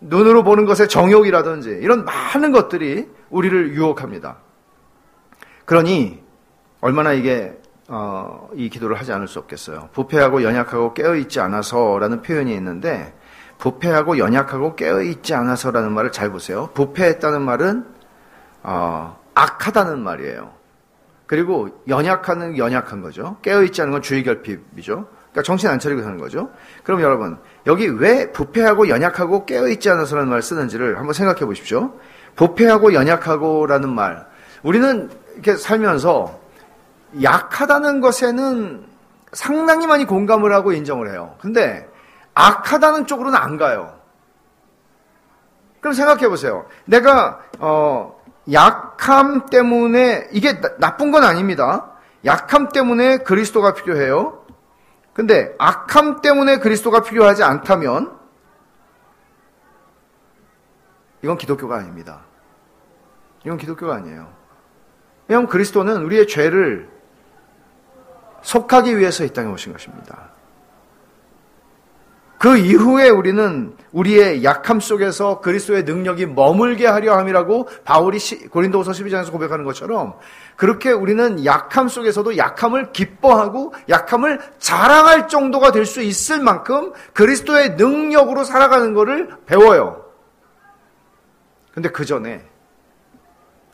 눈으로 0.00 0.42
보는 0.42 0.64
것의 0.64 0.88
정욕이라든지 0.88 1.78
이런 1.80 2.04
많은 2.04 2.50
것들이 2.50 3.08
우리를 3.30 3.74
유혹합니다. 3.74 4.38
그러니 5.64 6.20
얼마나 6.80 7.12
이게 7.12 7.56
어, 7.86 8.50
이 8.54 8.68
기도를 8.68 8.98
하지 8.98 9.12
않을 9.12 9.28
수 9.28 9.38
없겠어요. 9.38 9.90
부패하고 9.92 10.42
연약하고 10.42 10.92
깨어 10.92 11.14
있지 11.14 11.38
않아서라는 11.38 12.22
표현이 12.22 12.52
있는데 12.54 13.14
부패하고 13.58 14.18
연약하고 14.18 14.74
깨어 14.74 15.02
있지 15.02 15.34
않아서라는 15.34 15.92
말을 15.92 16.10
잘 16.10 16.32
보세요. 16.32 16.70
부패했다는 16.74 17.42
말은 17.42 17.86
어, 18.64 19.18
악하다는 19.38 20.02
말이에요. 20.02 20.52
그리고 21.26 21.68
연약하는 21.86 22.58
연약한 22.58 23.02
거죠. 23.02 23.36
깨어있지 23.42 23.82
않은 23.82 23.92
건 23.92 24.02
주의결핍이죠. 24.02 25.06
그러니까 25.30 25.42
정신 25.44 25.68
안 25.68 25.78
차리고 25.78 26.02
사는 26.02 26.18
거죠. 26.18 26.50
그럼 26.82 27.02
여러분 27.02 27.38
여기 27.66 27.86
왜 27.86 28.32
부패하고 28.32 28.88
연약하고 28.88 29.46
깨어있지 29.46 29.90
않아서라는 29.90 30.28
말을 30.28 30.42
쓰는지를 30.42 30.98
한번 30.98 31.12
생각해 31.12 31.40
보십시오. 31.40 31.92
부패하고 32.34 32.94
연약하고라는 32.94 33.94
말 33.94 34.26
우리는 34.64 35.10
이렇게 35.34 35.56
살면서 35.56 36.40
약하다는 37.22 38.00
것에는 38.00 38.86
상당히 39.32 39.86
많이 39.86 40.04
공감을 40.04 40.52
하고 40.52 40.72
인정을 40.72 41.10
해요. 41.12 41.36
근데 41.40 41.88
악하다는 42.34 43.06
쪽으로는 43.06 43.38
안 43.38 43.56
가요. 43.56 43.98
그럼 45.80 45.92
생각해 45.92 46.28
보세요. 46.28 46.66
내가 46.86 47.40
어, 47.60 48.17
약함 48.52 49.46
때문에 49.46 50.28
이게 50.32 50.60
나, 50.78 50.96
쁜 50.96 51.10
건 51.10 51.24
아닙니다. 51.24 51.92
약함 52.24 52.68
때문에 52.70 53.18
그리스도가 53.18 53.74
필요해요. 53.74 54.44
근데 55.12 55.54
악함 55.58 56.20
때문에 56.20 56.58
그리스도가 56.58 57.00
필요하지 57.02 57.42
않다면 57.42 58.16
이건 61.22 61.36
기독교가 61.36 61.76
아닙니다. 61.76 62.20
이건 63.44 63.58
기독교가 63.58 63.96
아니에요. 63.96 64.32
왜냐하면 65.26 65.48
그리스도는 65.48 66.02
우리의 66.04 66.26
죄를 66.28 66.88
속하기 68.42 68.96
위해서 68.98 69.24
이 69.24 69.32
땅에 69.32 69.50
오신 69.50 69.72
것입니다. 69.72 70.30
그 72.38 72.56
이후에 72.56 73.08
우리는 73.08 73.76
우리의 73.90 74.44
약함 74.44 74.78
속에서 74.78 75.40
그리스도의 75.40 75.82
능력이 75.82 76.26
머물게 76.26 76.86
하려 76.86 77.16
함이라고 77.16 77.68
바울이 77.84 78.18
고린도후서 78.50 78.92
12장에서 78.92 79.32
고백하는 79.32 79.64
것처럼 79.64 80.14
그렇게 80.56 80.92
우리는 80.92 81.44
약함 81.44 81.88
속에서도 81.88 82.36
약함을 82.36 82.92
기뻐하고 82.92 83.74
약함을 83.88 84.40
자랑할 84.58 85.26
정도가 85.28 85.72
될 85.72 85.84
수 85.88 86.02
있을 86.02 86.40
만큼 86.40 86.92
그리스도의 87.14 87.70
능력으로 87.76 88.44
살아가는 88.44 88.92
것을 88.92 89.30
배워요. 89.46 90.04
근데 91.72 91.88
그 91.88 92.04
전에 92.04 92.44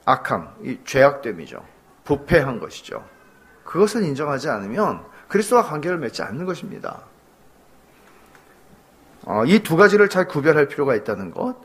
악함, 0.05 0.55
이 0.63 0.79
죄악됨이죠. 0.85 1.63
부패한 2.05 2.61
것이죠. 2.61 3.05
그것을 3.65 4.05
인정하지 4.05 4.49
않으면 4.49 5.05
그리스도와 5.29 5.65
관계를 5.65 5.99
맺지 5.99 6.23
않는 6.23 6.45
것입니다. 6.45 7.01
어, 9.27 9.45
이 9.47 9.61
두 9.61 9.77
가지를 9.77 10.09
잘 10.09 10.27
구별할 10.29 10.69
필요가 10.69 10.95
있다는 10.95 11.31
것. 11.31 11.57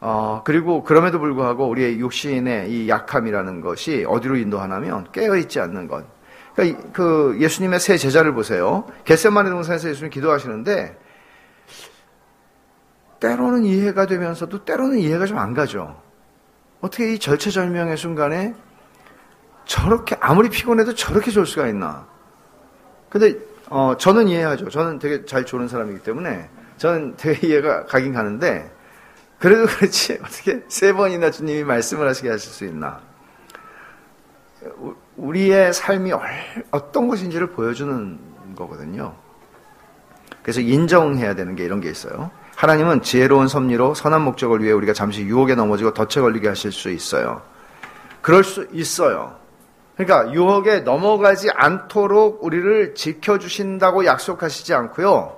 어, 0.00 0.42
그리고 0.44 0.84
그럼에도 0.84 1.18
불구하고 1.18 1.68
우리의 1.68 1.98
육신의 1.98 2.70
이 2.70 2.88
약함이라는 2.88 3.60
것이 3.60 4.04
어디로 4.06 4.36
인도하냐면 4.36 5.08
깨어있지 5.12 5.58
않는 5.60 5.88
것. 5.88 6.04
그러니까 6.54 6.80
그 6.92 7.36
예수님의 7.40 7.80
세 7.80 7.96
제자를 7.96 8.32
보세요. 8.34 8.86
겟세마네 9.04 9.50
동산에서 9.50 9.88
예수님 9.90 10.10
기도하시는데 10.10 10.96
때로는 13.20 13.64
이해가 13.64 14.06
되면서도 14.06 14.64
때로는 14.64 14.98
이해가 14.98 15.26
좀 15.26 15.38
안 15.38 15.54
가죠. 15.54 16.00
어떻게 16.80 17.14
이 17.14 17.18
절체절명의 17.18 17.96
순간에 17.96 18.54
저렇게 19.64 20.16
아무리 20.20 20.48
피곤해도 20.48 20.94
저렇게 20.94 21.30
좋을 21.32 21.44
수가 21.46 21.66
있나? 21.66 22.06
근데 23.08 23.34
어, 23.68 23.96
저는 23.98 24.28
이해하죠. 24.28 24.68
저는 24.70 24.98
되게 25.00 25.24
잘 25.24 25.44
조는 25.44 25.66
사람이기 25.66 26.02
때문에 26.04 26.48
저는 26.78 27.16
되게 27.16 27.46
이해가 27.48 27.84
가긴 27.84 28.14
가는데 28.14 28.70
그래도 29.38 29.66
그렇지 29.66 30.18
어떻게 30.24 30.62
세 30.68 30.92
번이나 30.92 31.30
주님이 31.30 31.64
말씀을 31.64 32.08
하시게 32.08 32.30
하실 32.30 32.50
수 32.50 32.64
있나? 32.64 33.00
우리의 35.16 35.72
삶이 35.72 36.12
어떤 36.70 37.08
것인지를 37.08 37.48
보여주는 37.48 38.18
거거든요. 38.56 39.14
그래서 40.42 40.60
인정해야 40.60 41.34
되는 41.34 41.54
게 41.54 41.64
이런 41.64 41.80
게 41.80 41.90
있어요. 41.90 42.30
하나님은 42.56 43.02
지혜로운 43.02 43.46
섭리로 43.46 43.94
선한 43.94 44.22
목적을 44.22 44.62
위해 44.62 44.72
우리가 44.72 44.92
잠시 44.92 45.22
유혹에 45.22 45.54
넘어지고 45.54 45.94
덫에 45.94 46.20
걸리게 46.22 46.48
하실 46.48 46.72
수 46.72 46.90
있어요. 46.90 47.42
그럴 48.20 48.42
수 48.42 48.66
있어요. 48.72 49.36
그러니까 49.96 50.32
유혹에 50.32 50.80
넘어가지 50.80 51.50
않도록 51.50 52.42
우리를 52.42 52.94
지켜주신다고 52.94 54.06
약속하시지 54.06 54.74
않고요. 54.74 55.37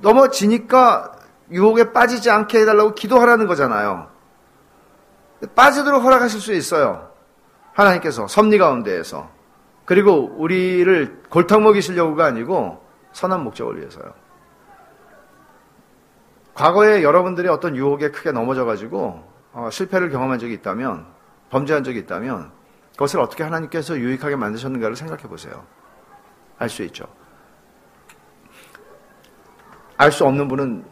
넘어지니까 0.00 1.12
유혹에 1.50 1.92
빠지지 1.92 2.30
않게 2.30 2.60
해달라고 2.60 2.94
기도하라는 2.94 3.46
거잖아요. 3.46 4.08
빠지도록 5.54 6.02
허락하실 6.02 6.40
수 6.40 6.52
있어요. 6.52 7.10
하나님께서 7.72 8.26
섭리 8.26 8.58
가운데에서. 8.58 9.28
그리고 9.84 10.34
우리를 10.36 11.22
골탕 11.28 11.62
먹이시려고가 11.62 12.24
아니고 12.24 12.82
선한 13.12 13.44
목적을 13.44 13.78
위해서요. 13.78 14.14
과거에 16.54 17.02
여러분들이 17.02 17.48
어떤 17.48 17.76
유혹에 17.76 18.10
크게 18.10 18.32
넘어져가지고 18.32 19.34
어, 19.52 19.70
실패를 19.70 20.10
경험한 20.10 20.40
적이 20.40 20.54
있다면, 20.54 21.06
범죄한 21.50 21.84
적이 21.84 22.00
있다면, 22.00 22.50
그것을 22.92 23.20
어떻게 23.20 23.44
하나님께서 23.44 23.96
유익하게 23.96 24.34
만드셨는가를 24.36 24.96
생각해 24.96 25.24
보세요. 25.24 25.64
알 26.58 26.68
수 26.68 26.82
있죠. 26.84 27.06
알 29.96 30.10
수 30.10 30.24
없는 30.24 30.48
분은 30.48 30.84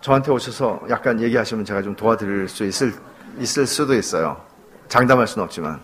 저한테 0.00 0.30
오셔서 0.30 0.80
약간 0.88 1.20
얘기하시면 1.20 1.64
제가 1.64 1.82
좀 1.82 1.94
도와드릴 1.94 2.48
수 2.48 2.64
있을, 2.64 2.92
있을 3.38 3.66
수도 3.66 3.94
있어요. 3.94 4.40
장담할 4.88 5.26
수는 5.26 5.44
없지만. 5.44 5.80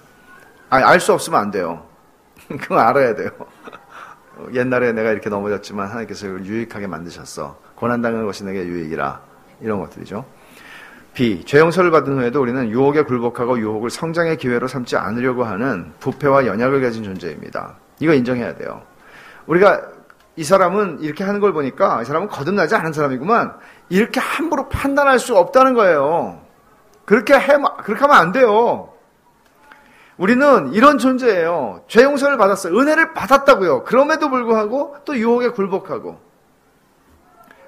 알 0.70 1.00
수 1.00 1.12
없으면 1.12 1.40
안 1.40 1.50
돼요. 1.50 1.84
그건 2.48 2.78
알아야 2.78 3.14
돼요. 3.14 3.30
옛날에 4.52 4.92
내가 4.92 5.10
이렇게 5.12 5.30
넘어졌지만 5.30 5.88
하나님께서 5.88 6.26
이걸 6.26 6.44
유익하게 6.44 6.86
만드셨어. 6.86 7.58
고난당하는 7.74 8.26
것이 8.26 8.44
내게 8.44 8.64
유익이라. 8.64 9.20
이런 9.60 9.80
것들이죠. 9.80 10.24
B. 11.12 11.44
죄 11.44 11.60
용서를 11.60 11.92
받은 11.92 12.18
후에도 12.18 12.40
우리는 12.42 12.68
유혹에 12.70 13.02
굴복하고 13.02 13.58
유혹을 13.60 13.90
성장의 13.90 14.36
기회로 14.38 14.66
삼지 14.66 14.96
않으려고 14.96 15.44
하는 15.44 15.92
부패와 16.00 16.46
연약을 16.46 16.80
가진 16.82 17.04
존재입니다. 17.04 17.76
이거 18.00 18.14
인정해야 18.14 18.56
돼요. 18.56 18.82
우리가 19.46 19.80
이 20.36 20.44
사람은 20.44 20.98
이렇게 21.00 21.22
하는 21.22 21.40
걸 21.40 21.52
보니까 21.52 22.02
이 22.02 22.04
사람은 22.04 22.28
거듭나지 22.28 22.74
않은 22.74 22.92
사람이구만. 22.92 23.56
이렇게 23.88 24.20
함부로 24.20 24.68
판단할 24.68 25.18
수 25.18 25.36
없다는 25.36 25.74
거예요. 25.74 26.40
그렇게 27.04 27.34
해, 27.34 27.46
그렇게 27.84 28.00
하면 28.00 28.16
안 28.16 28.32
돼요. 28.32 28.90
우리는 30.16 30.72
이런 30.72 30.98
존재예요. 30.98 31.82
죄 31.88 32.02
용서를 32.02 32.36
받았어요. 32.36 32.76
은혜를 32.78 33.14
받았다고요. 33.14 33.84
그럼에도 33.84 34.30
불구하고 34.30 34.96
또 35.04 35.16
유혹에 35.16 35.48
굴복하고 35.48 36.18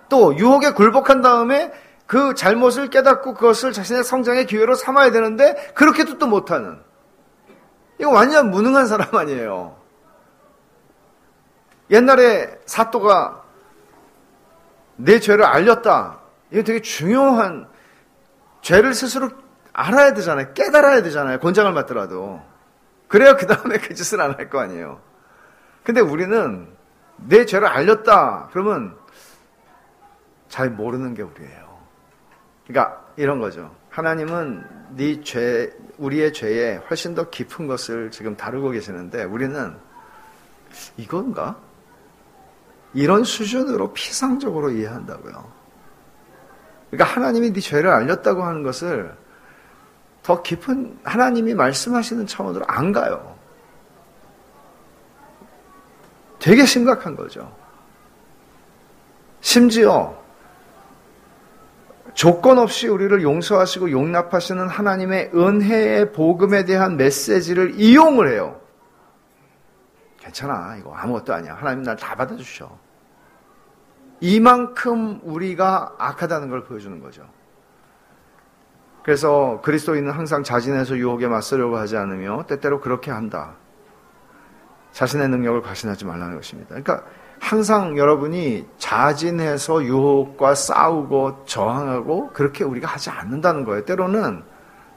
또 0.09 0.37
유혹에 0.37 0.71
굴복한 0.71 1.23
다음에 1.23 1.73
그 2.07 2.35
잘못을 2.35 2.88
깨닫고 2.88 3.35
그것을 3.35 3.73
자신의 3.73 4.05
성장의 4.05 4.47
기회로 4.47 4.75
삼아야 4.75 5.11
되는데 5.11 5.55
그렇게도 5.75 6.19
또 6.19 6.27
못하는 6.29 6.79
이거 7.99 8.11
완전 8.11 8.51
무능한 8.51 8.87
사람 8.87 9.14
아니에요. 9.14 9.77
옛날에 11.90 12.59
사또가 12.66 13.42
내 14.96 15.20
죄를 15.20 15.44
알렸다. 15.44 16.20
이거 16.51 16.62
되게 16.62 16.81
중요한 16.81 17.68
죄를 18.62 18.94
스스로 18.94 19.31
알아야 19.72 20.14
되잖아요. 20.14 20.55
깨달아야 20.55 21.03
되잖아요. 21.03 21.38
권장을 21.40 21.72
받더라도. 21.75 22.40
그래야 23.09 23.37
그 23.37 23.46
다음에 23.46 23.79
그 23.79 23.94
짓을 23.94 24.20
안 24.20 24.33
할 24.38 24.49
거 24.49 24.59
아니에요. 24.61 25.01
근데 25.85 26.01
우리는 26.01 26.66
내 27.16 27.44
죄를 27.46 27.68
알렸다. 27.68 28.49
그러면 28.53 28.96
잘 30.49 30.70
모르는 30.70 31.14
게 31.14 31.22
우리예요. 31.22 31.79
그러니까 32.66 33.05
이런 33.16 33.38
거죠. 33.38 33.75
하나님은 33.90 34.64
네 34.96 35.20
죄, 35.22 35.72
우리의 35.99 36.33
죄에 36.33 36.77
훨씬 36.90 37.14
더 37.14 37.31
깊은 37.31 37.66
것을 37.66 38.11
지금 38.11 38.37
다루고 38.37 38.70
계시는데 38.70 39.25
우리는 39.25 39.77
이건가? 40.96 41.57
이런 42.94 43.25
수준으로 43.25 43.92
피상적으로 43.92 44.70
이해한다고요. 44.70 45.53
그러니까 46.90 47.14
하나님이 47.14 47.53
네 47.53 47.61
죄를 47.61 47.90
알렸다고 47.90 48.42
하는 48.42 48.62
것을 48.62 49.14
더 50.22 50.42
깊은 50.42 51.01
하나님이 51.05 51.55
말씀하시는 51.55 52.27
차원으로 52.27 52.64
안 52.66 52.92
가요. 52.92 53.37
되게 56.38 56.64
심각한 56.64 57.16
거죠. 57.16 57.53
심지어 59.40 60.16
조건 62.14 62.59
없이 62.59 62.88
우리를 62.88 63.22
용서하시고 63.22 63.90
용납하시는 63.90 64.68
하나님의 64.68 65.33
은혜의 65.35 66.12
복음에 66.12 66.64
대한 66.64 66.96
메시지를 66.96 67.79
이용을 67.79 68.33
해요. 68.33 68.61
괜찮아. 70.27 70.77
이거 70.77 70.93
아무것도 70.95 71.33
아니야. 71.33 71.55
하나님 71.55 71.83
날 71.83 71.97
다 71.97 72.15
받아주셔. 72.15 72.69
이만큼 74.21 75.21
우리가 75.23 75.95
악하다는 75.99 76.49
걸 76.49 76.65
보여주는 76.65 77.01
거죠. 77.01 77.27
그래서 79.03 79.61
그리스도인은 79.62 80.11
항상 80.11 80.43
자진해서 80.43 80.97
유혹에 80.97 81.29
맞서려고 81.29 81.77
하지 81.77 81.97
않으며 81.97 82.45
때때로 82.49 82.81
그렇게 82.81 83.11
한다. 83.11 83.55
자신의 84.93 85.29
능력을 85.29 85.62
과신하지 85.62 86.07
말라는 86.07 86.35
것입니다. 86.37 86.71
그러니까 86.71 87.05
항상 87.39 87.99
여러분이 87.99 88.67
자진해서 88.79 89.85
유혹과 89.85 90.55
싸우고 90.55 91.45
저항하고 91.45 92.31
그렇게 92.33 92.65
우리가 92.65 92.89
하지 92.89 93.11
않는다는 93.11 93.65
거예요. 93.65 93.85
때로는 93.85 94.43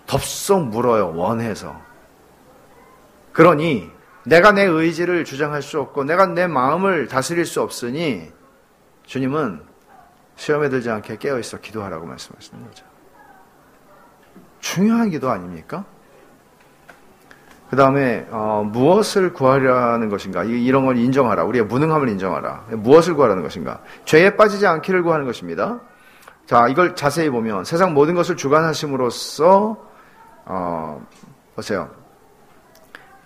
덥석 0.07 0.69
물어요. 0.69 1.13
원해서. 1.15 1.75
그러니 3.33 3.91
내가 4.25 4.51
내 4.51 4.63
의지를 4.63 5.25
주장할 5.25 5.61
수 5.61 5.79
없고 5.79 6.03
내가 6.03 6.27
내 6.27 6.47
마음을 6.47 7.07
다스릴 7.07 7.45
수 7.45 7.61
없으니 7.61 8.31
주님은 9.05 9.61
시험에 10.35 10.69
들지 10.69 10.89
않게 10.89 11.17
깨어 11.17 11.39
있어 11.39 11.59
기도하라고 11.59 12.05
말씀하시는 12.05 12.63
거죠. 12.65 12.85
중요한 14.59 15.09
기도 15.09 15.29
아닙니까? 15.29 15.85
그 17.69 17.75
다음에 17.75 18.27
어, 18.31 18.67
무엇을 18.71 19.33
구하려는 19.33 20.09
것인가? 20.09 20.43
이런 20.43 20.85
걸 20.85 20.97
인정하라. 20.97 21.43
우리의 21.43 21.65
무능함을 21.65 22.09
인정하라. 22.09 22.65
무엇을 22.71 23.13
구하라는 23.13 23.43
것인가? 23.43 23.81
죄에 24.05 24.35
빠지지 24.35 24.65
않기를 24.65 25.03
구하는 25.03 25.25
것입니다. 25.25 25.79
자, 26.47 26.67
이걸 26.67 26.95
자세히 26.95 27.29
보면 27.29 27.65
세상 27.65 27.93
모든 27.93 28.15
것을 28.15 28.35
주관하심으로써 28.35 29.77
어, 30.45 31.07
보세요. 31.55 31.98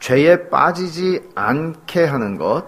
죄에 0.03 0.49
빠지지 0.49 1.29
않게 1.33 2.03
하는 2.03 2.37
것. 2.37 2.65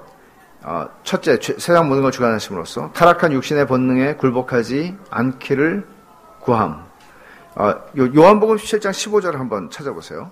어, 0.64 0.88
첫째, 1.04 1.38
죄, 1.38 1.54
세상 1.60 1.90
모든 1.90 2.02
걸 2.02 2.12
주관하심으로써 2.14 2.94
타락한 2.94 3.34
육신의 3.34 3.68
본능에 3.68 4.16
굴복하지 4.16 4.96
않기를 5.10 5.86
구함. 6.40 6.86
어, 7.56 7.74
요한복음 7.98 8.56
17장 8.56 8.92
15절 8.92 9.34
한번 9.34 9.70
찾아보세요. 9.70 10.32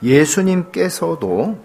예수님께서도 0.00 1.60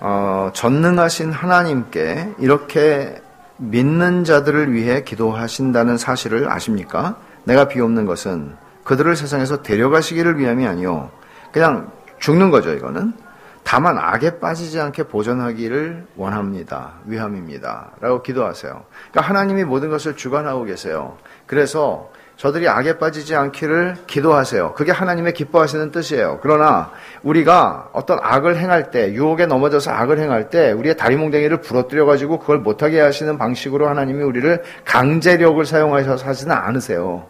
어, 0.00 0.50
전능하신 0.52 1.30
하나님께 1.30 2.34
이렇게 2.40 3.22
믿는 3.56 4.24
자들을 4.24 4.72
위해 4.72 5.02
기도하신다는 5.04 5.96
사실을 5.96 6.50
아십니까? 6.50 7.16
내가 7.44 7.68
비옵는 7.68 8.06
것은 8.06 8.56
그들을 8.84 9.14
세상에서 9.16 9.62
데려가시기를 9.62 10.38
위함이 10.38 10.66
아니요. 10.66 11.10
그냥 11.52 11.90
죽는 12.18 12.50
거죠 12.50 12.72
이거는. 12.72 13.14
다만 13.62 13.96
악에 13.96 14.40
빠지지 14.40 14.78
않게 14.78 15.04
보존하기를 15.04 16.06
원합니다. 16.16 16.92
위함입니다. 17.06 17.92
라고 18.00 18.22
기도하세요. 18.22 18.84
그러니까 19.10 19.20
하나님이 19.22 19.64
모든 19.64 19.88
것을 19.88 20.16
주관하고 20.16 20.64
계세요. 20.64 21.16
그래서 21.46 22.10
저들이 22.36 22.68
악에 22.68 22.98
빠지지 22.98 23.36
않기를 23.36 23.96
기도하세요. 24.06 24.74
그게 24.74 24.90
하나님의 24.90 25.34
기뻐하시는 25.34 25.92
뜻이에요. 25.92 26.40
그러나 26.42 26.90
우리가 27.22 27.90
어떤 27.92 28.18
악을 28.20 28.56
행할 28.56 28.90
때, 28.90 29.12
유혹에 29.12 29.46
넘어져서 29.46 29.92
악을 29.92 30.18
행할 30.18 30.50
때, 30.50 30.72
우리의 30.72 30.96
다리몽댕이를 30.96 31.60
부러뜨려 31.60 32.06
가지고 32.06 32.40
그걸 32.40 32.58
못하게 32.58 33.00
하시는 33.00 33.38
방식으로 33.38 33.88
하나님이 33.88 34.24
우리를 34.24 34.62
강제력을 34.84 35.64
사용하셔서 35.64 36.26
하지는 36.26 36.56
않으세요. 36.56 37.26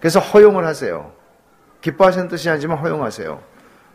그래서 0.00 0.18
허용을 0.18 0.66
하세요. 0.66 1.12
기뻐하시는 1.80 2.28
뜻이 2.28 2.50
아니지만 2.50 2.78
허용하세요. 2.78 3.40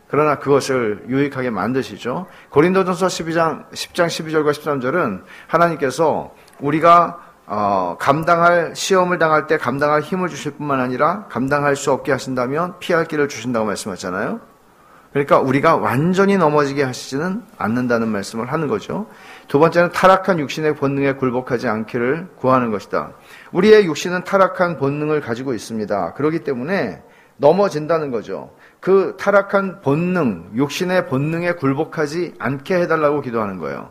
그러나 0.08 0.38
그것을 0.38 1.04
유익하게 1.08 1.50
만드시죠. 1.50 2.26
고린도전서 2.50 3.08
12장 3.08 3.68
10장 3.70 4.06
12절과 4.06 4.52
13절은 4.52 5.22
하나님께서 5.48 6.32
우리가 6.60 7.18
어, 7.46 7.96
감당할 7.98 8.74
시험을 8.74 9.18
당할 9.18 9.46
때 9.46 9.56
감당할 9.56 10.00
힘을 10.00 10.28
주실 10.28 10.52
뿐만 10.52 10.80
아니라 10.80 11.26
감당할 11.28 11.76
수 11.76 11.92
없게 11.92 12.12
하신다면 12.12 12.78
피할 12.80 13.06
길을 13.06 13.28
주신다고 13.28 13.66
말씀하잖아요. 13.66 14.40
그러니까 15.12 15.38
우리가 15.40 15.76
완전히 15.76 16.36
넘어지게 16.36 16.82
하시지는 16.82 17.42
않는다는 17.56 18.08
말씀을 18.08 18.52
하는 18.52 18.68
거죠. 18.68 19.06
두 19.48 19.58
번째는 19.58 19.92
타락한 19.92 20.38
육신의 20.40 20.74
본능에 20.74 21.14
굴복하지 21.14 21.68
않기를 21.68 22.28
구하는 22.36 22.70
것이다. 22.70 23.12
우리의 23.52 23.86
육신은 23.86 24.24
타락한 24.24 24.76
본능을 24.76 25.22
가지고 25.22 25.54
있습니다. 25.54 26.12
그렇기 26.14 26.40
때문에 26.40 27.02
넘어진다는 27.38 28.10
거죠. 28.10 28.50
그 28.80 29.16
타락한 29.18 29.80
본능, 29.80 30.50
육신의 30.54 31.06
본능에 31.06 31.52
굴복하지 31.52 32.34
않게 32.38 32.74
해달라고 32.74 33.22
기도하는 33.22 33.58
거예요. 33.58 33.90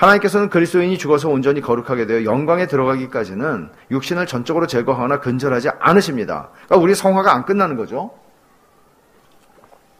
하나님께서는 0.00 0.48
그리스도인이 0.48 0.96
죽어서 0.96 1.28
온전히 1.28 1.60
거룩하게 1.60 2.06
되어 2.06 2.24
영광에 2.24 2.66
들어가기까지는 2.66 3.68
육신을 3.90 4.26
전적으로 4.26 4.66
제거하거나 4.66 5.20
근절하지 5.20 5.68
않으십니다. 5.78 6.48
그러니까 6.52 6.76
우리 6.76 6.94
성화가 6.94 7.34
안 7.34 7.44
끝나는 7.44 7.76
거죠. 7.76 8.10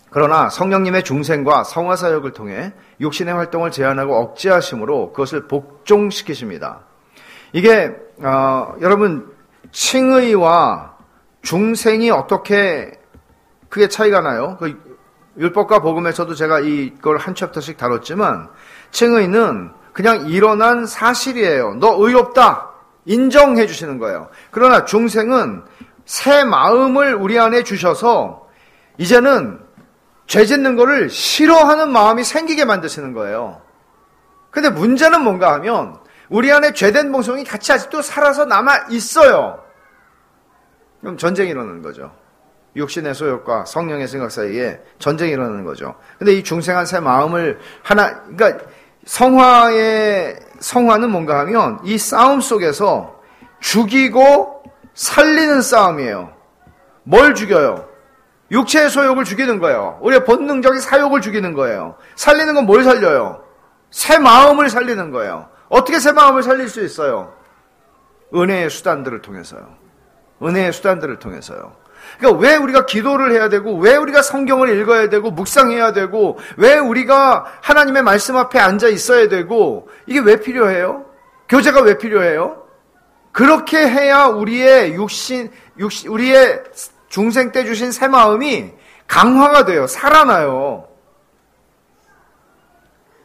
그러나 0.08 0.48
성령님의 0.48 1.04
중생과 1.04 1.64
성화 1.64 1.96
사역을 1.96 2.32
통해 2.32 2.72
육신의 3.00 3.34
활동을 3.34 3.70
제한하고 3.70 4.16
억제하심으로 4.16 5.12
그것을 5.12 5.46
복종시키십니다. 5.46 6.80
이게 7.52 7.94
어, 8.22 8.74
여러분 8.80 9.30
칭의와 9.70 10.96
중생이 11.42 12.10
어떻게 12.10 12.98
크게 13.68 13.88
차이가 13.88 14.22
나요? 14.22 14.56
그 14.58 14.80
율법과 15.36 15.80
복음에서도 15.80 16.34
제가 16.34 16.60
이걸 16.60 17.18
한 17.18 17.34
챕터씩 17.34 17.76
다뤘지만 17.76 18.48
칭의는 18.92 19.79
그냥 19.92 20.28
일어난 20.28 20.86
사실이에요. 20.86 21.76
너 21.80 21.96
의롭다. 21.98 22.70
인정해 23.06 23.66
주시는 23.66 23.98
거예요. 23.98 24.28
그러나 24.50 24.84
중생은 24.84 25.64
새 26.04 26.44
마음을 26.44 27.14
우리 27.14 27.38
안에 27.38 27.62
주셔서 27.62 28.48
이제는 28.98 29.60
죄 30.26 30.44
짓는 30.44 30.76
거를 30.76 31.10
싫어하는 31.10 31.90
마음이 31.90 32.24
생기게 32.24 32.64
만드시는 32.64 33.14
거예요. 33.14 33.62
근데 34.50 34.70
문제는 34.70 35.22
뭔가 35.22 35.52
하면 35.54 35.98
우리 36.28 36.52
안에 36.52 36.72
죄된 36.72 37.10
본성이 37.10 37.44
같이 37.44 37.72
아직도 37.72 38.02
살아서 38.02 38.44
남아 38.44 38.86
있어요. 38.90 39.62
그럼 41.00 41.16
전쟁이 41.16 41.50
일어나는 41.50 41.82
거죠. 41.82 42.12
육신의 42.76 43.14
소욕과 43.14 43.64
성령의 43.64 44.06
생각 44.06 44.30
사이에 44.30 44.80
전쟁이 44.98 45.32
일어나는 45.32 45.64
거죠. 45.64 45.96
근데 46.18 46.34
이 46.34 46.44
중생한 46.44 46.86
새 46.86 47.00
마음을 47.00 47.58
하나, 47.82 48.22
그러니까 48.22 48.64
성화의 49.06 50.38
성화는 50.60 51.10
뭔가 51.10 51.38
하면 51.40 51.80
이 51.84 51.98
싸움 51.98 52.40
속에서 52.40 53.18
죽이고 53.60 54.62
살리는 54.94 55.62
싸움이에요. 55.62 56.32
뭘 57.04 57.34
죽여요? 57.34 57.88
육체의 58.50 58.90
소욕을 58.90 59.24
죽이는 59.24 59.58
거예요. 59.58 59.98
우리의 60.02 60.24
본능적인 60.24 60.80
사욕을 60.80 61.20
죽이는 61.20 61.54
거예요. 61.54 61.96
살리는 62.16 62.54
건 62.54 62.66
뭘 62.66 62.84
살려요? 62.84 63.44
새 63.90 64.18
마음을 64.18 64.68
살리는 64.68 65.10
거예요. 65.10 65.48
어떻게 65.68 65.98
새 65.98 66.12
마음을 66.12 66.42
살릴 66.42 66.68
수 66.68 66.84
있어요? 66.84 67.32
은혜의 68.34 68.70
수단들을 68.70 69.22
통해서요. 69.22 69.66
은혜의 70.42 70.72
수단들을 70.72 71.18
통해서요. 71.18 71.72
그러니까 72.18 72.40
왜 72.40 72.56
우리가 72.56 72.86
기도를 72.86 73.32
해야 73.32 73.48
되고, 73.48 73.76
왜 73.78 73.96
우리가 73.96 74.22
성경을 74.22 74.78
읽어야 74.78 75.08
되고, 75.08 75.30
묵상해야 75.30 75.92
되고, 75.92 76.38
왜 76.56 76.76
우리가 76.76 77.46
하나님의 77.62 78.02
말씀 78.02 78.36
앞에 78.36 78.58
앉아 78.58 78.88
있어야 78.88 79.28
되고, 79.28 79.88
이게 80.06 80.20
왜 80.20 80.40
필요해요? 80.40 81.06
교제가 81.48 81.82
왜 81.82 81.98
필요해요? 81.98 82.64
그렇게 83.32 83.78
해야 83.78 84.26
우리의 84.26 84.94
육신, 84.94 85.50
육신, 85.78 86.10
우리의 86.10 86.62
중생 87.08 87.52
때 87.52 87.64
주신 87.64 87.92
새 87.92 88.08
마음이 88.08 88.72
강화가 89.06 89.64
돼요. 89.64 89.86
살아나요. 89.86 90.88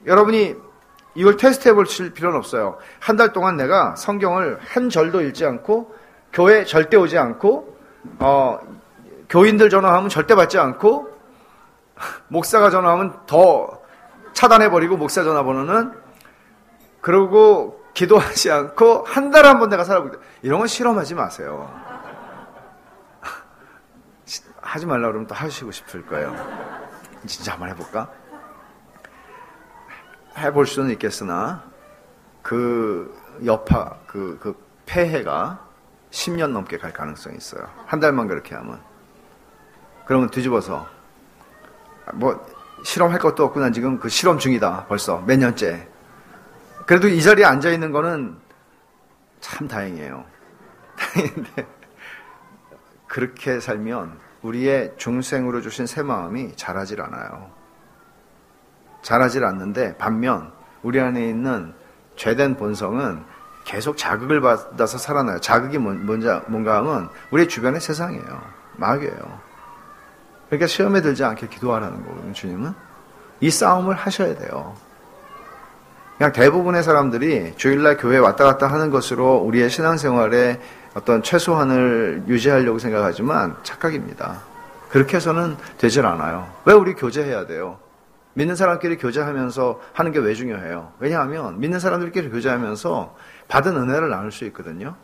여러분이 0.05 0.55
이걸 1.15 1.37
테스트 1.37 1.69
해볼 1.69 1.85
필요는 2.13 2.37
없어요. 2.37 2.77
한 2.99 3.17
달 3.17 3.33
동안 3.33 3.57
내가 3.57 3.95
성경을 3.95 4.59
한 4.61 4.89
절도 4.89 5.21
읽지 5.21 5.45
않고, 5.45 5.95
교회 6.33 6.65
절대 6.65 6.97
오지 6.97 7.17
않고, 7.17 7.74
어, 8.19 8.59
교인들 9.29 9.69
전화하면 9.69 10.09
절대 10.09 10.35
받지 10.35 10.57
않고 10.57 11.09
목사가 12.27 12.69
전화하면 12.69 13.19
더 13.25 13.81
차단해버리고 14.33 14.97
목사 14.97 15.23
전화번호는 15.23 15.93
그러고 17.01 17.83
기도하지 17.93 18.51
않고 18.51 19.05
한 19.05 19.31
달에 19.31 19.47
한 19.47 19.59
번 19.59 19.69
내가 19.69 19.83
살아보고 19.83 20.17
이런 20.41 20.59
건 20.59 20.67
실험하지 20.67 21.15
마세요. 21.15 21.71
하지 24.61 24.85
말라 24.85 25.07
그러면 25.07 25.27
또 25.27 25.35
하시고 25.35 25.71
싶을 25.71 26.05
거예요. 26.05 26.35
진짜 27.25 27.53
한번 27.53 27.69
해볼까? 27.69 28.09
해볼 30.37 30.65
수는 30.67 30.89
있겠으나 30.91 31.63
그 32.41 33.15
여파 33.45 33.95
그, 34.07 34.37
그 34.41 34.55
폐해가 34.85 35.64
10년 36.15 36.51
넘게 36.51 36.77
갈 36.77 36.93
가능성이 36.93 37.35
있어요. 37.35 37.69
한 37.85 37.99
달만 37.99 38.27
그렇게 38.27 38.55
하면. 38.55 38.79
그러면 40.05 40.29
뒤집어서 40.29 40.87
뭐 42.13 42.45
실험할 42.83 43.19
것도 43.19 43.43
없고 43.43 43.59
난 43.59 43.73
지금 43.73 43.99
그 43.99 44.07
실험 44.07 44.39
중이다 44.39 44.85
벌써 44.87 45.19
몇 45.27 45.37
년째. 45.37 45.89
그래도 46.85 47.09
이 47.09 47.21
자리에 47.21 47.43
앉아 47.43 47.69
있는 47.69 47.91
거는 47.91 48.37
참 49.41 49.67
다행이에요. 49.67 50.23
다행인데 50.95 51.67
그렇게 53.07 53.59
살면 53.59 54.17
우리의 54.41 54.93
중생으로 54.97 55.61
주신 55.61 55.85
새 55.85 56.01
마음이 56.01 56.55
자라질 56.55 57.01
않아요. 57.01 57.51
자라질 59.01 59.43
않는데 59.43 59.97
반면 59.97 60.53
우리 60.81 61.01
안에 61.01 61.27
있는 61.27 61.73
죄된 62.15 62.55
본성은 62.55 63.34
계속 63.65 63.97
자극을 63.97 64.39
받아서 64.39 64.97
살아나요. 64.97 65.39
자극이 65.41 65.77
뭔지, 65.79 66.29
뭔가 66.47 66.77
하면 66.77 67.09
우리 67.31 67.47
주변의 67.47 67.81
세상이에요. 67.81 68.41
마귀예요. 68.77 69.39
그러니까 70.47 70.67
시험에 70.67 71.01
들지 71.01 71.23
않게 71.23 71.47
기도하라는 71.47 72.05
거거든요, 72.05 72.31
주님은. 72.31 72.73
이 73.41 73.49
싸움을 73.49 73.95
하셔야 73.95 74.35
돼요. 74.35 74.75
그냥 76.17 76.31
대부분의 76.31 76.83
사람들이 76.83 77.55
주일날 77.57 77.97
교회 77.97 78.17
왔다 78.19 78.45
갔다 78.45 78.67
하는 78.67 78.89
것으로 78.91 79.37
우리의 79.37 79.69
신앙생활에 79.69 80.61
어떤 80.93 81.23
최소한을 81.23 82.23
유지하려고 82.27 82.79
생각하지만 82.79 83.57
착각입니다. 83.63 84.41
그렇게 84.89 85.17
해서는 85.17 85.57
되질 85.77 86.05
않아요. 86.05 86.47
왜 86.63 86.73
우리 86.73 86.93
교제해야 86.93 87.47
돼요? 87.47 87.79
믿는 88.33 88.55
사람끼리 88.55 88.97
교제하면서 88.97 89.81
하는 89.93 90.11
게 90.11 90.19
왜 90.19 90.33
중요해요? 90.33 90.93
왜냐하면 90.99 91.59
믿는 91.59 91.79
사람들끼리 91.79 92.29
교제하면서 92.29 93.15
받은 93.47 93.75
은혜를 93.75 94.09
나눌 94.09 94.31
수 94.31 94.45
있거든요. 94.45 94.95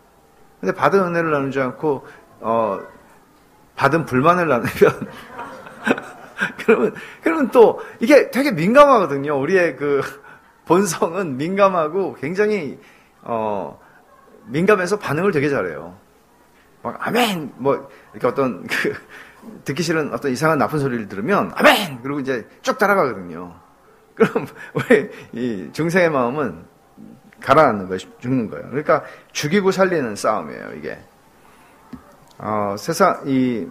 근데 0.60 0.73
받은 0.73 0.99
은혜를 0.99 1.32
나누지 1.32 1.60
않고 1.60 2.06
어, 2.41 2.80
받은 3.75 4.06
불만을 4.06 4.47
나누면 4.47 4.71
그러면 6.65 6.93
그러면 7.21 7.51
또 7.51 7.82
이게 7.99 8.32
되게 8.32 8.51
민감하거든요. 8.51 9.39
우리의 9.39 9.75
그 9.75 10.01
본성은 10.65 11.38
민감하고 11.38 12.15
굉장히 12.15 12.80
어 13.21 13.80
민감해서 14.45 14.99
반응을 14.99 15.32
되게 15.32 15.49
잘해요. 15.49 15.97
막 16.84 17.08
아멘 17.08 17.54
뭐 17.58 17.89
이렇게 18.13 18.27
어떤 18.27 18.65
그 18.67 18.93
듣기 19.65 19.84
싫은 19.84 20.13
어떤 20.13 20.32
이상한 20.32 20.58
나쁜 20.58 20.80
소리를 20.80 21.08
들으면 21.08 21.51
아멘 21.56 22.01
그리고 22.01 22.19
이제 22.19 22.47
쭉 22.62 22.77
따라가거든요. 22.77 23.56
그럼 24.15 24.45
왜이 25.34 25.71
중생의 25.73 26.10
마음은 26.12 26.70
가라앉는 27.41 27.88
거예요, 27.88 27.99
죽는 28.19 28.49
거예요. 28.49 28.67
그러니까 28.69 29.04
죽이고 29.32 29.71
살리는 29.71 30.15
싸움이에요, 30.15 30.73
이게. 30.77 30.97
어, 32.38 32.75
세상 32.77 33.21
이 33.25 33.67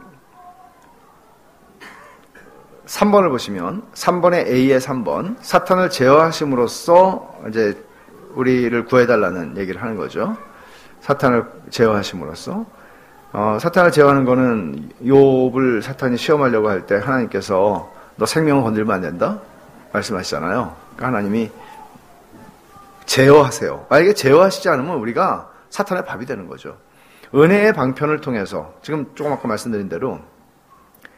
3번을 2.86 3.30
보시면 3.30 3.82
3번의 3.94 4.46
A의 4.48 4.80
3번 4.80 5.36
사탄을 5.40 5.90
제어하심으로써 5.90 7.40
이제 7.48 7.76
우리를 8.34 8.84
구해달라는 8.86 9.56
얘기를 9.56 9.80
하는 9.80 9.96
거죠. 9.96 10.36
사탄을 11.00 11.44
제어하심으로써 11.70 12.66
어, 13.32 13.58
사탄을 13.60 13.92
제어하는 13.92 14.24
거는 14.24 14.90
욥을 15.04 15.82
사탄이 15.82 16.16
시험하려고 16.16 16.68
할 16.68 16.86
때 16.86 16.96
하나님께서 16.96 17.92
너 18.16 18.26
생명을 18.26 18.62
건들면 18.64 18.94
안 18.96 19.00
된다 19.00 19.38
말씀하시잖아요. 19.92 20.74
그러니까 20.96 21.06
하나님이 21.06 21.50
제어하세요. 23.10 23.86
만약에 23.88 24.14
제어하시지 24.14 24.68
않으면 24.68 24.98
우리가 24.98 25.50
사탄의 25.68 26.04
밥이 26.04 26.26
되는 26.26 26.46
거죠. 26.46 26.78
은혜의 27.34 27.72
방편을 27.72 28.20
통해서 28.20 28.74
지금 28.82 29.10
조금 29.16 29.32
아까 29.32 29.48
말씀드린 29.48 29.88
대로 29.88 30.20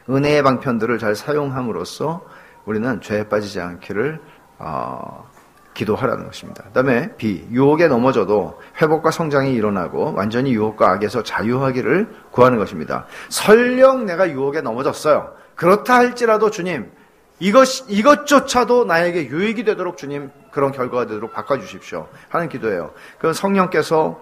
은혜의 0.09 0.41
방편들을 0.41 0.97
잘 0.97 1.15
사용함으로써 1.15 2.25
우리는 2.65 2.99
죄에 2.99 3.29
빠지지 3.29 3.61
않기를 3.61 4.19
어, 4.57 5.29
기도하라는 5.75 6.25
것입니다. 6.25 6.63
그다음에 6.63 7.15
B 7.15 7.47
유혹에 7.51 7.87
넘어져도 7.87 8.59
회복과 8.81 9.11
성장이 9.11 9.53
일어나고 9.53 10.13
완전히 10.15 10.51
유혹과 10.55 10.93
악에서 10.93 11.21
자유하기를 11.21 12.09
구하는 12.31 12.57
것입니다. 12.57 13.05
설령 13.29 14.07
내가 14.07 14.31
유혹에 14.31 14.61
넘어졌어요. 14.61 15.31
그렇다 15.55 15.93
할지라도 15.95 16.49
주님 16.49 16.91
이것 17.39 17.85
이것조차도 17.89 18.85
나에게 18.85 19.27
유익이 19.27 19.63
되도록 19.63 19.97
주님 19.97 20.31
그런 20.51 20.71
결과가 20.71 21.07
되도록 21.07 21.33
바꿔주십시오 21.33 22.07
하는 22.29 22.49
기도예요. 22.49 22.91
그 23.19 23.33
성령께서 23.33 24.21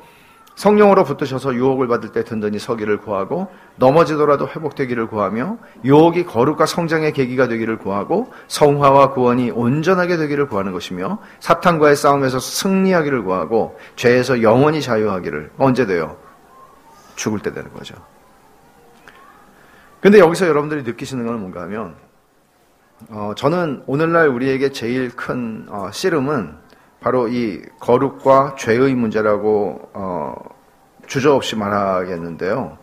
성령으로 0.56 1.04
붙으셔서 1.06 1.56
유혹을 1.56 1.88
받을 1.88 2.12
때 2.12 2.24
든든히 2.24 2.60
서기를 2.60 2.98
구하고 2.98 3.48
넘어지더라도 3.78 4.48
회복되기를 4.48 5.08
구하며 5.08 5.58
유혹이 5.84 6.26
거룩과 6.26 6.66
성장의 6.66 7.14
계기가 7.14 7.48
되기를 7.48 7.78
구하고 7.78 8.32
성화와 8.48 9.12
구원이 9.12 9.52
온전하게 9.52 10.18
되기를 10.18 10.48
구하는 10.48 10.72
것이며 10.72 11.20
사탄과의 11.40 11.96
싸움에서 11.96 12.40
승리하기를 12.40 13.24
구하고 13.24 13.80
죄에서 13.96 14.42
영원히 14.42 14.82
자유하기를 14.82 15.52
언제 15.58 15.86
돼요? 15.86 16.18
죽을 17.16 17.40
때 17.40 17.54
되는 17.54 17.72
거죠. 17.74 17.96
근데 20.02 20.20
여기서 20.20 20.48
여러분들이 20.48 20.84
느끼시는 20.84 21.26
건 21.26 21.40
뭔가 21.40 21.62
하면 21.62 21.96
어, 23.10 23.34
저는 23.36 23.84
오늘날 23.88 24.28
우리에게 24.28 24.72
제일 24.72 25.10
큰 25.10 25.66
어, 25.70 25.90
씨름은 25.92 26.56
바로 27.00 27.28
이 27.28 27.62
거룩과 27.80 28.56
죄의 28.58 28.94
문제라고 28.94 29.90
어, 29.94 30.36
주저없이 31.08 31.56
말하겠는데요. 31.56 32.78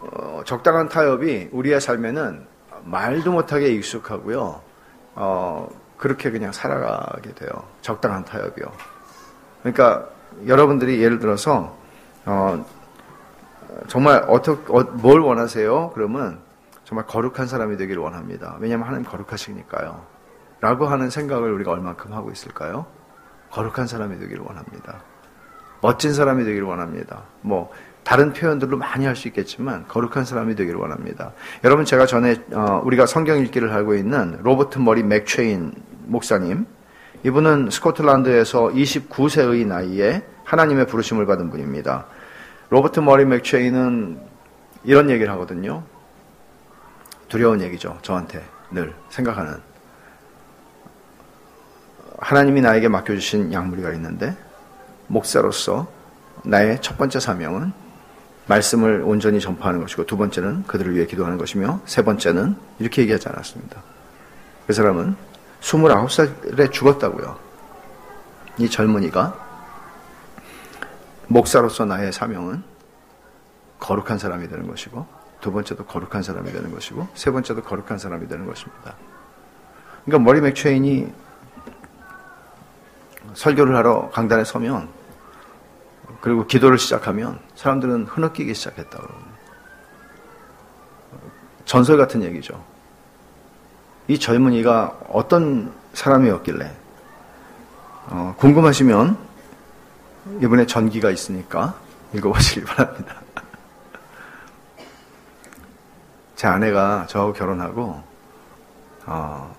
어, 0.00 0.42
적당한 0.44 0.88
타협이 0.88 1.48
우리의 1.52 1.80
삶에는 1.80 2.46
말도 2.84 3.32
못하게 3.32 3.68
익숙하고요. 3.70 4.60
어, 5.16 5.68
그렇게 5.96 6.30
그냥 6.30 6.52
살아가게 6.52 7.34
돼요. 7.34 7.50
적당한 7.82 8.24
타협이요. 8.24 8.66
그러니까 9.62 10.08
여러분들이 10.46 11.02
예를 11.02 11.18
들어서 11.18 11.76
어, 12.26 12.64
정말 13.88 14.24
어떻게 14.28 14.72
어, 14.72 14.82
뭘 14.82 15.20
원하세요? 15.20 15.90
그러면 15.94 16.45
정말 16.86 17.04
거룩한 17.06 17.48
사람이 17.48 17.76
되기를 17.78 18.00
원합니다. 18.00 18.56
왜냐하면 18.60 18.86
하나님 18.86 19.04
거룩하시니까요. 19.06 20.06
라고 20.60 20.86
하는 20.86 21.10
생각을 21.10 21.52
우리가 21.52 21.72
얼만큼 21.72 22.12
하고 22.12 22.30
있을까요? 22.30 22.86
거룩한 23.50 23.88
사람이 23.88 24.18
되기를 24.20 24.42
원합니다. 24.46 25.02
멋진 25.82 26.14
사람이 26.14 26.44
되기를 26.44 26.64
원합니다. 26.64 27.24
뭐 27.40 27.70
다른 28.04 28.32
표현들로 28.32 28.78
많이 28.78 29.04
할 29.04 29.16
수 29.16 29.26
있겠지만 29.26 29.88
거룩한 29.88 30.24
사람이 30.24 30.54
되기를 30.54 30.78
원합니다. 30.78 31.32
여러분 31.64 31.84
제가 31.84 32.06
전에 32.06 32.36
어, 32.52 32.80
우리가 32.84 33.06
성경 33.06 33.38
읽기를 33.38 33.72
알고 33.72 33.96
있는 33.96 34.38
로버트 34.42 34.78
머리 34.78 35.02
맥체인 35.02 35.72
목사님 36.04 36.66
이분은 37.24 37.70
스코틀란드에서 37.70 38.68
29세의 38.68 39.66
나이에 39.66 40.24
하나님의 40.44 40.86
부르심을 40.86 41.26
받은 41.26 41.50
분입니다. 41.50 42.06
로버트 42.70 43.00
머리 43.00 43.24
맥체인은 43.24 44.20
이런 44.84 45.10
얘기를 45.10 45.32
하거든요. 45.32 45.82
두려운 47.28 47.60
얘기죠. 47.60 47.98
저한테 48.02 48.44
늘 48.70 48.94
생각하는 49.10 49.60
하나님이 52.18 52.60
나에게 52.60 52.88
맡겨주신 52.88 53.52
양무리가 53.52 53.92
있는데 53.92 54.36
목사로서 55.06 55.86
나의 56.44 56.80
첫 56.80 56.96
번째 56.96 57.20
사명은 57.20 57.72
말씀을 58.46 59.02
온전히 59.04 59.40
전파하는 59.40 59.80
것이고 59.80 60.06
두 60.06 60.16
번째는 60.16 60.64
그들을 60.64 60.94
위해 60.94 61.06
기도하는 61.06 61.36
것이며 61.36 61.80
세 61.84 62.04
번째는 62.04 62.56
이렇게 62.78 63.02
얘기하지 63.02 63.28
않았습니다. 63.28 63.82
그 64.66 64.72
사람은 64.72 65.16
29살에 65.60 66.72
죽었다고요. 66.72 67.38
이 68.58 68.70
젊은이가 68.70 69.46
목사로서 71.28 71.84
나의 71.84 72.12
사명은 72.12 72.62
거룩한 73.80 74.18
사람이 74.18 74.48
되는 74.48 74.66
것이고 74.66 75.06
두 75.40 75.52
번째도 75.52 75.84
거룩한 75.84 76.22
사람이 76.22 76.52
되는 76.52 76.72
것이고 76.72 77.08
세 77.14 77.30
번째도 77.30 77.62
거룩한 77.62 77.98
사람이 77.98 78.28
되는 78.28 78.46
것입니다. 78.46 78.94
그러니까 80.04 80.24
머리 80.24 80.40
맥체인이 80.40 81.12
설교를 83.34 83.76
하러 83.76 84.10
강단에 84.10 84.44
서면 84.44 84.88
그리고 86.20 86.46
기도를 86.46 86.78
시작하면 86.78 87.38
사람들은 87.54 88.06
흐느끼기 88.06 88.54
시작했다고. 88.54 89.06
전설 91.64 91.98
같은 91.98 92.22
얘기죠. 92.22 92.64
이 94.08 94.18
젊은이가 94.18 95.00
어떤 95.08 95.72
사람이었길래 95.92 96.70
어, 98.08 98.34
궁금하시면 98.38 99.18
이번에 100.42 100.66
전기가 100.66 101.10
있으니까 101.10 101.74
읽어보시기 102.14 102.64
바랍니다. 102.64 103.20
제 106.36 106.46
아내가 106.46 107.06
저하고 107.08 107.32
결혼하고 107.32 108.02
어, 109.06 109.54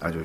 아주 0.00 0.24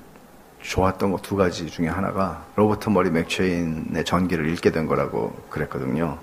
좋았던 0.61 1.11
것 1.11 1.21
두 1.21 1.35
가지 1.35 1.69
중에 1.69 1.87
하나가 1.87 2.43
로버트 2.55 2.89
머리 2.89 3.09
맥체인의 3.09 4.05
전기를 4.05 4.49
읽게 4.49 4.71
된 4.71 4.87
거라고 4.87 5.35
그랬거든요. 5.49 6.17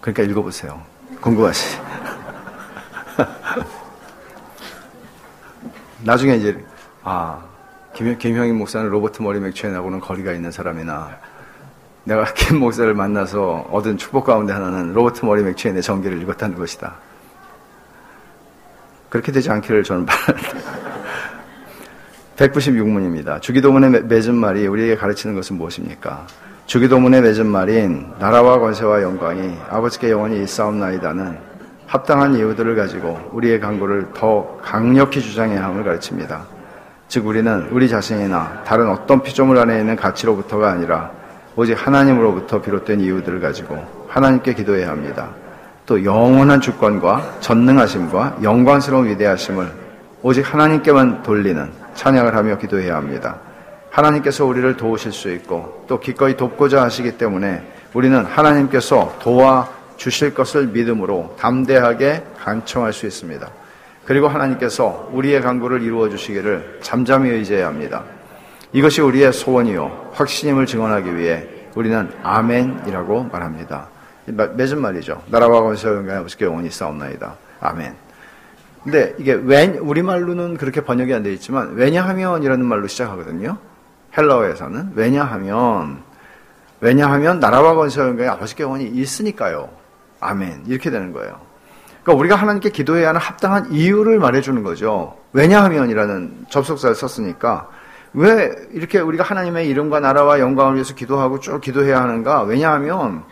그러니까 0.00 0.22
읽어보세요. 0.24 0.80
궁금하시. 1.20 1.78
나중에 6.04 6.36
이제 6.36 6.64
아 7.02 7.42
김, 7.94 8.16
김형인 8.18 8.56
목사는 8.56 8.88
로버트 8.88 9.22
머리 9.22 9.40
맥체인하고는 9.40 10.00
거리가 10.00 10.32
있는 10.32 10.50
사람이나 10.50 11.18
내가 12.04 12.24
김 12.34 12.58
목사를 12.58 12.92
만나서 12.94 13.68
얻은 13.70 13.98
축복 13.98 14.24
가운데 14.24 14.52
하나는 14.54 14.94
로버트 14.94 15.24
머리 15.26 15.42
맥체인의 15.42 15.82
전기를 15.82 16.20
읽었다는 16.22 16.56
것이다. 16.56 16.94
그렇게 19.16 19.32
되지 19.32 19.50
않기를 19.50 19.82
저는 19.82 20.04
바랍니다. 20.04 20.50
196문입니다. 22.36 23.40
주기도문의 23.40 24.04
맺는말이 24.04 24.66
우리에게 24.66 24.96
가르치는 24.96 25.34
것은 25.34 25.56
무엇입니까? 25.56 26.26
주기도문의 26.66 27.22
맺는말인 27.22 28.12
나라와 28.18 28.58
권세와 28.58 29.02
영광이 29.02 29.56
아버지께 29.70 30.10
영원히 30.10 30.42
있사옵나이다는 30.42 31.38
합당한 31.86 32.34
이유들을 32.34 32.76
가지고 32.76 33.18
우리의 33.32 33.58
간구를 33.60 34.08
더 34.14 34.58
강력히 34.62 35.22
주장해야 35.22 35.64
함을 35.64 35.84
가르칩니다. 35.84 36.44
즉 37.08 37.26
우리는 37.26 37.68
우리 37.70 37.88
자신이나 37.88 38.64
다른 38.66 38.90
어떤 38.90 39.22
피조물 39.22 39.56
안에 39.56 39.78
있는 39.78 39.96
가치로부터가 39.96 40.70
아니라 40.70 41.10
오직 41.54 41.74
하나님으로부터 41.74 42.60
비롯된 42.60 43.00
이유들을 43.00 43.40
가지고 43.40 43.82
하나님께 44.08 44.52
기도해야 44.52 44.90
합니다. 44.90 45.30
또 45.86 46.04
영원한 46.04 46.60
주권과 46.60 47.38
전능하심과 47.40 48.38
영광스러운 48.42 49.06
위대하심을 49.06 49.70
오직 50.22 50.52
하나님께만 50.52 51.22
돌리는 51.22 51.70
찬양을 51.94 52.34
하며 52.34 52.58
기도해야 52.58 52.96
합니다. 52.96 53.38
하나님께서 53.90 54.44
우리를 54.44 54.76
도우실 54.76 55.12
수 55.12 55.32
있고 55.32 55.84
또 55.88 56.00
기꺼이 56.00 56.36
돕고자 56.36 56.82
하시기 56.82 57.16
때문에 57.16 57.62
우리는 57.94 58.24
하나님께서 58.24 59.16
도와 59.20 59.70
주실 59.96 60.34
것을 60.34 60.66
믿음으로 60.66 61.36
담대하게 61.38 62.24
간청할 62.38 62.92
수 62.92 63.06
있습니다. 63.06 63.48
그리고 64.04 64.28
하나님께서 64.28 65.08
우리의 65.12 65.40
간구를 65.40 65.82
이루어 65.82 66.08
주시기를 66.08 66.80
잠잠히 66.82 67.30
의지해야 67.30 67.66
합니다. 67.66 68.02
이것이 68.72 69.00
우리의 69.00 69.32
소원이요 69.32 70.10
확신임을 70.14 70.66
증언하기 70.66 71.16
위해 71.16 71.46
우리는 71.74 72.10
아멘이라고 72.22 73.30
말합니다. 73.32 73.95
맺은 74.26 74.80
말이죠. 74.80 75.22
나라와 75.28 75.62
권세와 75.62 75.96
영광이 75.96 76.18
아버지께 76.18 76.44
영원히 76.46 76.70
싸움나이다. 76.70 77.34
아멘. 77.60 77.94
근데 78.82 79.14
이게 79.18 79.32
왜, 79.32 79.66
우리말로는 79.66 80.56
그렇게 80.56 80.80
번역이 80.80 81.12
안 81.12 81.22
되어 81.22 81.32
있지만, 81.32 81.74
왜냐하면이라는 81.74 82.64
말로 82.64 82.86
시작하거든요. 82.86 83.58
헬라어에서는. 84.16 84.92
왜냐하면, 84.94 86.02
왜냐하면 86.80 87.40
나라와 87.40 87.74
건설과 87.74 88.32
아버지께 88.32 88.62
원이 88.64 88.84
있으니까요. 88.84 89.68
아멘. 90.20 90.64
이렇게 90.66 90.90
되는 90.90 91.12
거예요. 91.12 91.40
그러니까 92.02 92.20
우리가 92.20 92.36
하나님께 92.36 92.70
기도해야 92.70 93.08
하는 93.08 93.20
합당한 93.20 93.72
이유를 93.72 94.20
말해주는 94.20 94.62
거죠. 94.62 95.16
왜냐하면이라는 95.32 96.46
접속사를 96.48 96.94
썼으니까 96.94 97.68
왜 98.12 98.50
이렇게 98.72 99.00
우리가 99.00 99.24
하나님의 99.24 99.68
이름과 99.68 100.00
나라와 100.00 100.38
영광을 100.38 100.74
위해서 100.74 100.94
기도하고 100.94 101.40
쭉 101.40 101.60
기도해야 101.60 102.00
하는가? 102.00 102.42
왜냐하면 102.42 103.24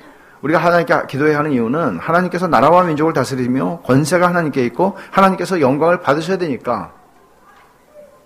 우리가 0.45 0.59
하나님께 0.59 1.07
기도해야 1.09 1.39
하는 1.39 1.53
이유는 1.53 1.99
하나님께서 1.99 2.47
나라와 2.49 2.85
민족을 2.85 3.15
다스리며 3.15 3.81
권세가 3.81 4.29
하나님께 4.29 4.65
있고 4.67 4.97
하나님께서 5.11 5.61
영광을 5.61 6.01
받으셔야 6.01 6.37
되니까 6.37 6.93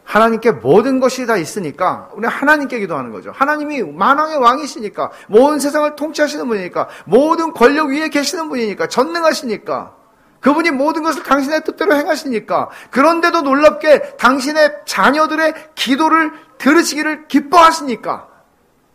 하나님께 0.02 0.52
모든 0.52 0.98
것이 0.98 1.26
다 1.26 1.36
있으니까 1.36 2.08
우리 2.14 2.26
하나님께 2.26 2.80
기도하는 2.80 3.12
거죠. 3.12 3.30
하나님이 3.32 3.82
만왕의 3.82 4.38
왕이시니까 4.38 5.12
모든 5.28 5.60
세상을 5.60 5.94
통치하시는 5.94 6.48
분이니까 6.48 6.88
모든 7.04 7.52
권력 7.52 7.90
위에 7.90 8.08
계시는 8.08 8.48
분이니까 8.48 8.88
전능하시니까 8.88 9.94
그분이 10.40 10.72
모든 10.72 11.04
것을 11.04 11.22
당신의 11.22 11.62
뜻대로 11.64 11.94
행하시니까 11.94 12.70
그런데도 12.90 13.42
놀랍게 13.42 14.16
당신의 14.16 14.78
자녀들의 14.86 15.54
기도를 15.76 16.32
들으시기를 16.58 17.28
기뻐하시니까 17.28 18.26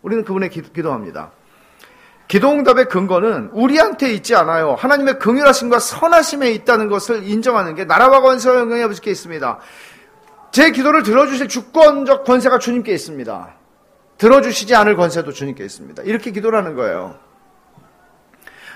우리는 0.02 0.26
그분의 0.26 0.50
기도, 0.50 0.92
합니다 0.92 1.32
기도응답의 2.34 2.90
근거는 2.90 3.52
우리한테 3.54 4.12
있지 4.12 4.34
않아요. 4.34 4.74
하나님의 4.74 5.20
긍휼하심과 5.20 5.78
선하심에 5.78 6.50
있다는 6.54 6.90
것을 6.90 7.30
인정하는 7.30 7.76
게 7.76 7.86
나라와 7.86 8.22
권세와 8.22 8.60
영광이 8.62 8.82
아버지께 8.82 9.12
있습니다. 9.12 9.60
제 10.52 10.72
기도를 10.72 11.04
들어주실 11.04 11.48
주권적 11.48 12.24
권세가 12.24 12.58
주님께 12.58 12.92
있습니다. 12.92 13.54
들어주시지 14.18 14.74
않을 14.74 14.96
권세도 14.96 15.32
주님께 15.32 15.64
있습니다. 15.64 16.02
이렇게 16.02 16.32
기도라는 16.32 16.74
거예요. 16.74 17.20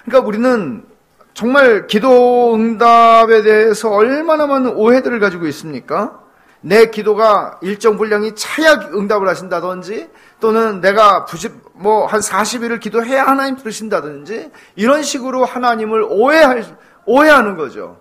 그러니까 0.05 0.27
우리는 0.27 0.85
정말 1.33 1.87
기도 1.87 2.53
응답에 2.53 3.41
대해서 3.41 3.89
얼마나 3.89 4.45
많은 4.45 4.75
오해들을 4.75 5.19
가지고 5.19 5.47
있습니까? 5.47 6.19
내 6.61 6.89
기도가 6.89 7.59
일정 7.61 7.97
분량이 7.97 8.35
차야 8.35 8.89
응답을 8.93 9.27
하신다든지 9.27 10.09
또는 10.39 10.81
내가 10.81 11.25
90, 11.25 11.53
뭐, 11.73 12.05
한 12.05 12.19
40일을 12.19 12.79
기도해야 12.79 13.25
하나님 13.25 13.55
들으신다든지 13.55 14.51
이런 14.75 15.03
식으로 15.03 15.45
하나님을 15.45 16.05
오해할, 16.09 16.77
오해하는 17.05 17.55
거죠. 17.57 17.99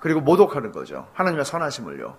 그리고 0.00 0.20
모독하는 0.20 0.72
거죠. 0.72 1.08
하나님의 1.14 1.44
선하심을요. 1.44 2.14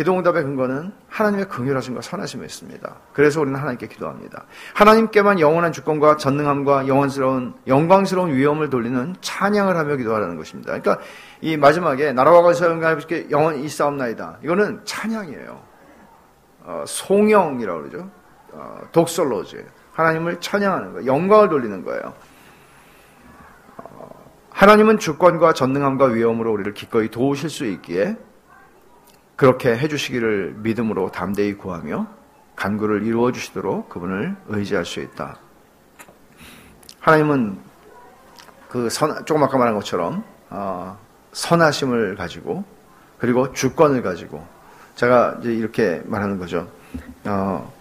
기도응답의 0.00 0.44
근거는 0.44 0.92
하나님의 1.08 1.48
긍휼하심과 1.48 2.00
선하심에 2.00 2.46
있습니다. 2.46 2.96
그래서 3.12 3.42
우리는 3.42 3.58
하나님께 3.58 3.86
기도합니다. 3.86 4.46
하나님께만 4.72 5.40
영원한 5.40 5.72
주권과 5.72 6.16
전능함과 6.16 6.88
영원스러운 6.88 7.52
영광스러운 7.66 8.32
위엄을 8.32 8.70
돌리는 8.70 9.16
찬양을 9.20 9.76
하며 9.76 9.96
기도하라는 9.96 10.38
것입니다. 10.38 10.78
그러니까 10.78 11.04
이 11.42 11.58
마지막에 11.58 12.14
나라와 12.14 12.40
가서 12.40 12.70
영광하게 12.70 13.26
영원히 13.30 13.62
있사옵나이다. 13.64 14.38
이거는 14.42 14.80
찬양이에요. 14.84 15.60
어, 16.64 16.84
송영이라고 16.86 17.82
그러죠. 17.82 18.10
어, 18.52 18.78
독설로즈. 18.92 19.66
하나님을 19.92 20.40
찬양하는 20.40 20.92
거예요. 20.94 21.06
영광을 21.06 21.50
돌리는 21.50 21.84
거예요. 21.84 22.14
어, 23.76 24.08
하나님은 24.48 24.98
주권과 24.98 25.52
전능함과 25.52 26.06
위엄으로 26.06 26.50
우리를 26.52 26.72
기꺼이 26.72 27.10
도우실 27.10 27.50
수 27.50 27.66
있기에 27.66 28.16
그렇게 29.40 29.74
해주시기를 29.74 30.56
믿음으로 30.58 31.10
담대히 31.12 31.54
구하며 31.54 32.06
간구를 32.56 33.06
이루어 33.06 33.32
주시도록 33.32 33.88
그분을 33.88 34.36
의지할 34.48 34.84
수 34.84 35.00
있다. 35.00 35.38
하나님은 37.00 37.56
그 38.68 38.90
선, 38.90 39.24
조금 39.24 39.42
아까 39.42 39.56
말한 39.56 39.74
것처럼 39.76 40.22
어, 40.50 40.98
선하심을 41.32 42.16
가지고 42.16 42.64
그리고 43.16 43.50
주권을 43.54 44.02
가지고 44.02 44.46
제가 44.96 45.38
이제 45.40 45.54
이렇게 45.54 46.02
말하는 46.04 46.38
거죠. 46.38 46.68
어, 47.24 47.72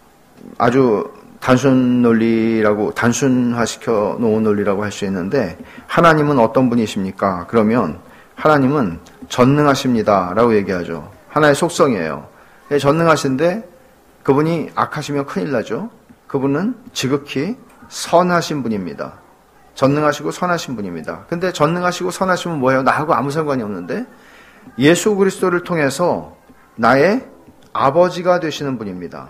아주 0.58 1.12
단순 1.42 2.02
논리라고 2.02 2.94
단순화시켜 2.94 4.16
놓은 4.18 4.44
논리라고 4.44 4.82
할 4.82 4.94
수 4.94 5.04
있는데 5.04 5.58
하나님은 5.88 6.40
어떤 6.40 6.70
분이십니까? 6.70 7.48
그러면 7.50 8.00
하나님은 8.36 9.02
전능하십니다라고 9.28 10.56
얘기하죠. 10.56 11.19
하나의 11.30 11.56
속성이에요. 11.56 12.28
예, 12.72 12.78
전능하신데 12.78 13.68
그분이 14.24 14.72
악하시면 14.76 15.26
큰일 15.26 15.52
나죠. 15.52 15.90
그분은 16.28 16.76
지극히 16.94 17.56
선하신 17.88 18.64
분입니다. 18.64 19.14
전능하시고 19.74 20.32
선하신 20.32 20.76
분입니다. 20.76 21.26
근데 21.30 21.52
전능하시고 21.52 22.12
선하시면 22.12 22.60
뭐예요? 22.60 22.84
나하고 22.84 23.14
아무 23.14 23.32
상관이 23.32 23.64
없는데 23.64 24.06
예수 24.78 25.16
그리스도를 25.16 25.64
통해서 25.64 26.36
나의 26.76 27.26
아버지가 27.74 28.40
되시는 28.40 28.78
분입니다. 28.78 29.30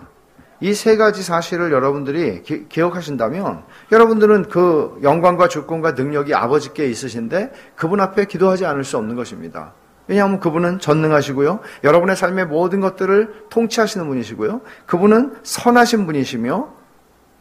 이 0.62 0.74
세 0.74 0.96
가지 0.96 1.22
사실을 1.22 1.72
여러분들이 1.72 2.42
기, 2.42 2.80
억하신다면 2.82 3.62
여러분들은 3.92 4.50
그 4.50 4.98
영광과 5.02 5.48
주권과 5.48 5.92
능력이 5.92 6.34
아버지께 6.34 6.86
있으신데 6.86 7.52
그분 7.76 8.00
앞에 8.00 8.26
기도하지 8.26 8.66
않을 8.66 8.84
수 8.84 8.98
없는 8.98 9.16
것입니다. 9.16 9.72
왜냐하면 10.10 10.40
그분은 10.40 10.80
전능하시고요. 10.80 11.60
여러분의 11.84 12.16
삶의 12.16 12.46
모든 12.48 12.80
것들을 12.80 13.46
통치하시는 13.48 14.08
분이시고요. 14.08 14.60
그분은 14.86 15.36
선하신 15.44 16.04
분이시며, 16.06 16.68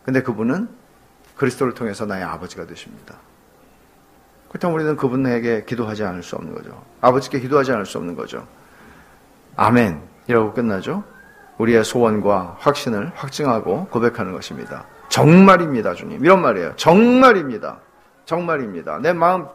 근데 0.06 0.22
그분은 0.22 0.70
그리스도를 1.36 1.74
통해서 1.74 2.06
나의 2.06 2.24
아버지가 2.24 2.68
되십니다. 2.68 3.16
그렇다면 4.50 4.76
우리는 4.76 4.96
그분에게 4.98 5.66
기도하지 5.66 6.04
않을 6.04 6.22
수 6.22 6.36
없는 6.36 6.54
거죠. 6.54 6.80
아버지께 7.02 7.40
기도하지 7.40 7.72
않을 7.72 7.88
수 7.88 7.98
없는 7.98 8.16
거죠. 8.16 8.46
아멘. 9.56 10.04
이라고 10.28 10.54
끝나죠. 10.54 11.04
우리의 11.58 11.84
소원과 11.84 12.58
확신을 12.60 13.12
확증하고 13.16 13.88
고백하는 13.88 14.32
것입니다. 14.32 14.86
정말입니다, 15.10 15.96
주님. 15.96 16.24
이런 16.24 16.44
말이에요. 16.44 16.76
정말입니다. 16.76 17.80
정말입니다. 18.26 19.00
내 19.00 19.12
마음 19.12 19.48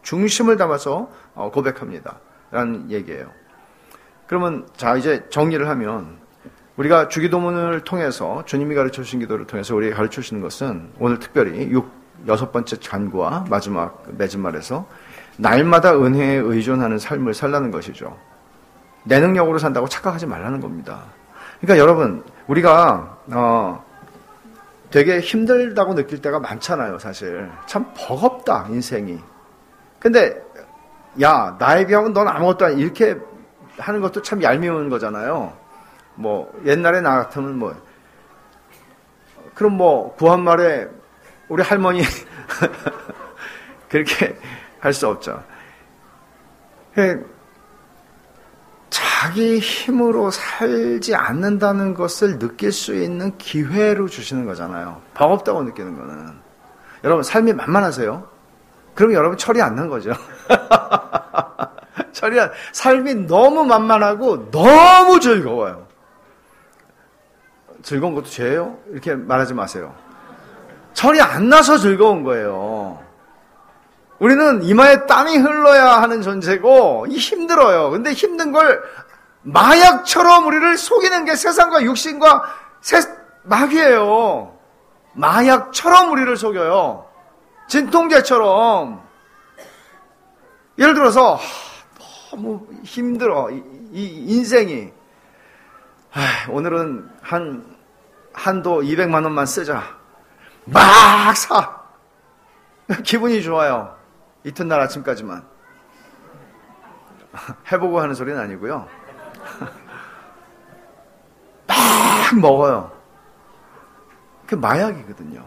중심을 0.00 0.56
담아서 0.56 1.10
어, 1.34 1.50
고백합니다. 1.50 2.16
라는 2.52 2.90
얘기예요. 2.90 3.30
그러면 4.28 4.66
자 4.76 4.96
이제 4.96 5.26
정리를 5.30 5.68
하면 5.68 6.18
우리가 6.76 7.08
주기도문을 7.08 7.80
통해서 7.80 8.44
주님이 8.46 8.74
가르쳐 8.74 9.02
주신 9.02 9.20
기도를 9.20 9.46
통해서 9.46 9.74
우리가 9.74 9.96
가르쳐 9.96 10.22
주시는 10.22 10.40
것은 10.42 10.92
오늘 10.98 11.18
특별히 11.18 11.70
6, 11.70 11.90
여섯 12.28 12.52
번째 12.52 12.76
간구와 12.76 13.46
마지막 13.50 14.04
맺은 14.16 14.40
말에서 14.40 14.86
날마다 15.38 15.96
은혜에 15.96 16.36
의존하는 16.36 16.98
삶을 16.98 17.34
살라는 17.34 17.70
것이죠. 17.70 18.16
내 19.04 19.18
능력으로 19.18 19.58
산다고 19.58 19.88
착각하지 19.88 20.26
말라는 20.26 20.60
겁니다. 20.60 21.04
그러니까 21.60 21.82
여러분 21.82 22.22
우리가 22.46 23.18
어, 23.32 23.84
되게 24.90 25.20
힘들다고 25.20 25.94
느낄 25.94 26.20
때가 26.20 26.38
많잖아요, 26.38 26.98
사실. 26.98 27.50
참 27.66 27.92
버겁다, 27.96 28.66
인생이. 28.68 29.18
근데 29.98 30.41
야, 31.20 31.56
나에 31.58 31.86
비하면 31.86 32.12
넌 32.12 32.26
아무것도 32.28 32.64
아니, 32.66 32.80
이렇게 32.80 33.16
하는 33.78 34.00
것도 34.00 34.22
참 34.22 34.42
얄미운 34.42 34.88
거잖아요. 34.88 35.52
뭐, 36.14 36.52
옛날에 36.64 37.00
나 37.00 37.16
같으면 37.24 37.58
뭐, 37.58 37.74
그럼 39.54 39.74
뭐, 39.76 40.14
구한 40.16 40.42
말에 40.42 40.88
우리 41.48 41.62
할머니, 41.62 42.02
그렇게 43.88 44.38
할 44.80 44.92
수 44.92 45.06
없죠. 45.08 45.42
자기 48.90 49.58
힘으로 49.58 50.30
살지 50.30 51.14
않는다는 51.14 51.94
것을 51.94 52.38
느낄 52.38 52.72
수 52.72 52.94
있는 52.94 53.36
기회로 53.38 54.08
주시는 54.08 54.44
거잖아요. 54.44 55.00
버겁다고 55.14 55.62
느끼는 55.62 55.96
거는. 55.96 56.32
여러분, 57.04 57.22
삶이 57.22 57.52
만만하세요? 57.54 58.28
그럼 58.94 59.14
여러분 59.14 59.38
철이 59.38 59.62
안 59.62 59.74
난 59.74 59.88
거죠. 59.88 60.12
철이 62.12 62.40
안, 62.40 62.50
삶이 62.72 63.26
너무 63.26 63.64
만만하고 63.64 64.50
너무 64.50 65.20
즐거워요. 65.20 65.86
즐거운 67.82 68.14
것도 68.14 68.26
죄예요? 68.26 68.78
이렇게 68.90 69.14
말하지 69.14 69.54
마세요. 69.54 69.94
철이 70.94 71.20
안 71.20 71.48
나서 71.48 71.78
즐거운 71.78 72.22
거예요. 72.22 73.02
우리는 74.18 74.62
이마에 74.62 75.06
땀이 75.06 75.36
흘러야 75.36 76.00
하는 76.00 76.22
존재고 76.22 77.08
힘들어요. 77.08 77.90
근데 77.90 78.12
힘든 78.12 78.52
걸 78.52 78.82
마약처럼 79.42 80.46
우리를 80.46 80.78
속이는 80.78 81.24
게 81.24 81.34
세상과 81.34 81.82
육신과 81.82 82.44
세, 82.80 83.00
마귀예요. 83.42 84.56
마약처럼 85.14 86.12
우리를 86.12 86.36
속여요. 86.36 87.06
진통제처럼 87.68 89.01
예를 90.78 90.94
들어서 90.94 91.38
너무 92.30 92.66
힘들어 92.82 93.50
이, 93.50 93.62
이 93.92 94.34
인생이 94.34 94.90
아, 96.14 96.50
오늘은 96.50 97.10
한 97.20 97.76
한도 98.32 98.80
200만 98.80 99.24
원만 99.24 99.44
쓰자 99.46 99.82
막 100.64 101.36
사. 101.36 101.82
기분이 103.04 103.42
좋아요. 103.42 103.96
이튿날 104.44 104.80
아침까지만. 104.80 105.44
해보고 107.72 108.00
하는 108.00 108.14
소리는 108.14 108.40
아니고요. 108.40 108.88
막 111.66 112.40
먹어요. 112.40 112.92
그 114.46 114.54
마약이거든요. 114.54 115.44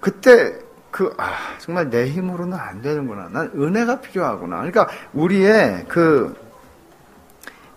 그때 0.00 0.59
그, 1.00 1.14
아, 1.16 1.32
정말 1.58 1.88
내 1.88 2.10
힘으로는 2.10 2.58
안 2.58 2.82
되는구나. 2.82 3.30
난 3.32 3.50
은혜가 3.54 4.02
필요하구나. 4.02 4.56
그러니까 4.56 4.86
우리의 5.14 5.86
그 5.88 6.36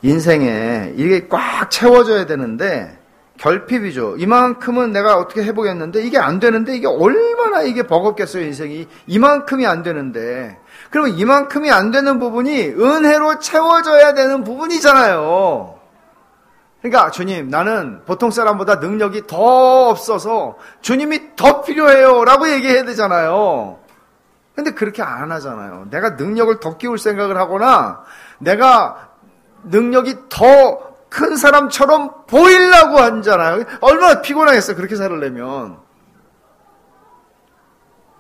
인생에 0.02 0.92
이게 0.98 1.30
꽉 1.30 1.72
채워져야 1.72 2.26
되는데 2.26 3.00
결핍이죠. 3.38 4.18
이만큼은 4.18 4.92
내가 4.92 5.18
어떻게 5.18 5.42
해보겠는데 5.46 6.04
이게 6.04 6.18
안 6.18 6.42
되는데 6.42 6.76
이게 6.76 6.86
얼마나 6.86 7.62
이게 7.62 7.84
버겁겠어요, 7.84 8.44
인생이. 8.44 8.90
이만큼이 9.08 9.66
안 9.66 9.84
되는데. 9.84 10.58
그러면 10.90 11.18
이만큼이 11.18 11.72
안 11.72 11.92
되는 11.92 12.20
부분이 12.20 12.72
은혜로 12.72 13.40
채워져야 13.40 14.14
되는 14.16 14.44
부분이잖아요. 14.44 15.73
그러니까 16.84 17.10
주님, 17.10 17.50
나는 17.50 18.02
보통 18.06 18.30
사람보다 18.30 18.76
능력이 18.76 19.26
더 19.26 19.90
없어서 19.90 20.58
주님이 20.82 21.36
더 21.36 21.64
필요해요. 21.64 22.24
라고 22.24 22.48
얘기해야 22.48 22.84
되잖아요. 22.84 23.80
근데 24.54 24.72
그렇게 24.72 25.02
안 25.02 25.32
하잖아요. 25.32 25.88
내가 25.90 26.12
능력을 26.12 26.60
더 26.60 26.78
끼울 26.78 27.00
생각을 27.00 27.38
하거나 27.38 28.04
내가 28.38 29.10
능력이 29.64 30.30
더 30.30 30.94
큰 31.14 31.38
사람처럼 31.38 32.26
보이려고 32.26 32.98
하잖아요. 32.98 33.64
얼마나 33.82 34.22
피곤하겠어. 34.22 34.76
그렇게 34.76 34.96
살려면. 34.96 35.78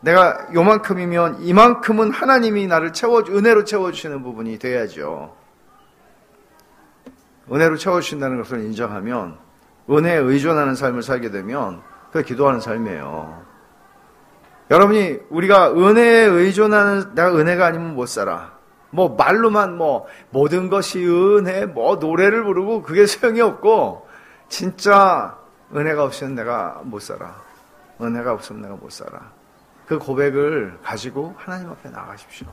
내가 0.02 0.48
요만큼이면 0.54 1.42
이만큼은 1.42 2.12
하나님이 2.12 2.68
나를 2.68 2.94
채워 2.94 3.22
은혜로 3.28 3.64
채워 3.64 3.92
주시는 3.92 4.22
부분이 4.22 4.60
돼야죠. 4.60 5.36
은혜로 7.54 7.78
채워주신다는 7.78 8.38
것을 8.38 8.62
인정하면 8.62 9.38
은혜에 9.90 10.18
의존하는 10.18 10.76
삶을 10.76 11.04
살게 11.04 11.30
되면 11.30 11.82
그게 12.12 12.26
기도하는 12.26 12.60
삶이에요. 12.60 13.44
여러분이 14.72 15.20
우리가 15.30 15.74
은혜에 15.74 16.26
의존하는 16.26 17.16
내가 17.16 17.36
은혜가 17.36 17.66
아니면 17.66 17.96
못 17.96 18.08
살아. 18.08 18.54
뭐 18.90 19.16
말로만 19.16 19.78
뭐 19.78 20.08
모든 20.30 20.70
것이 20.70 21.06
은혜 21.06 21.66
뭐 21.66 21.96
노래를 21.96 22.44
부르고 22.44 22.84
그게 22.84 23.06
소용이 23.08 23.42
없고 23.42 24.08
진짜 24.48 25.38
은혜가 25.76 26.04
없으면 26.04 26.36
내가 26.36 26.82
못 26.84 27.02
살아. 27.02 27.36
은혜가 28.02 28.34
없으면 28.34 28.62
내가 28.62 28.76
못 28.76 28.92
살아. 28.92 29.32
그 29.86 30.00
고백을 30.00 30.80
가지고 30.84 31.34
하나님 31.38 31.70
앞에 31.70 31.90
나가십시오. 31.90 32.48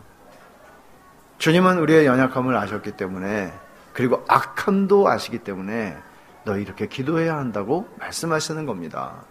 주님은 1.38 1.78
우리의 1.78 2.06
연약함을 2.06 2.56
아셨기 2.56 2.92
때문에 2.92 3.52
그리고 3.92 4.24
악함도 4.28 5.08
아시기 5.08 5.38
때문에 5.38 5.96
너 6.44 6.56
이렇게 6.56 6.86
기도해야 6.86 7.36
한다고 7.36 7.88
말씀하시는 7.98 8.66
겁니다. 8.66 9.24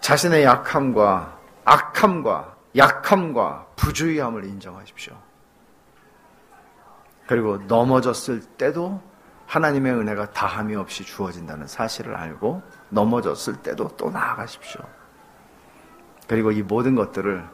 자신의 0.00 0.44
약함과 0.44 1.38
악함과 1.64 2.56
약함과 2.76 3.66
부주의함을 3.76 4.44
인정하십시오. 4.44 5.14
그리고 7.26 7.58
넘어졌을 7.66 8.40
때도 8.40 9.02
하나님의 9.46 9.92
은혜가 9.92 10.30
다함이 10.32 10.76
없이 10.76 11.04
주어진다는 11.04 11.66
사실을 11.66 12.14
알고 12.14 12.62
넘어졌을 12.90 13.56
때도 13.56 13.88
또 13.96 14.10
나아가십시오. 14.10 14.82
그리고 16.26 16.52
이 16.52 16.62
모든 16.62 16.94
것들을 16.94 17.44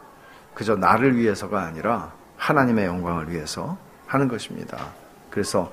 그저 0.55 0.77
나를 0.77 1.17
위해서가 1.17 1.62
아니라 1.62 2.12
하나님의 2.37 2.87
영광을 2.87 3.31
위해서 3.31 3.79
하는 4.07 4.29
것입니다. 4.29 4.79
그래서 5.35 5.68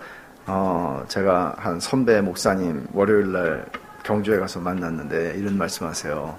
어 0.47 1.03
제가 1.07 1.53
한 1.55 1.79
선배 1.79 2.19
목사님 2.19 2.87
월요일 2.93 3.31
날 3.31 3.65
경주에 4.01 4.39
가서 4.39 4.59
만났는데 4.59 5.35
이런 5.37 5.55
말씀하세요. 5.55 6.35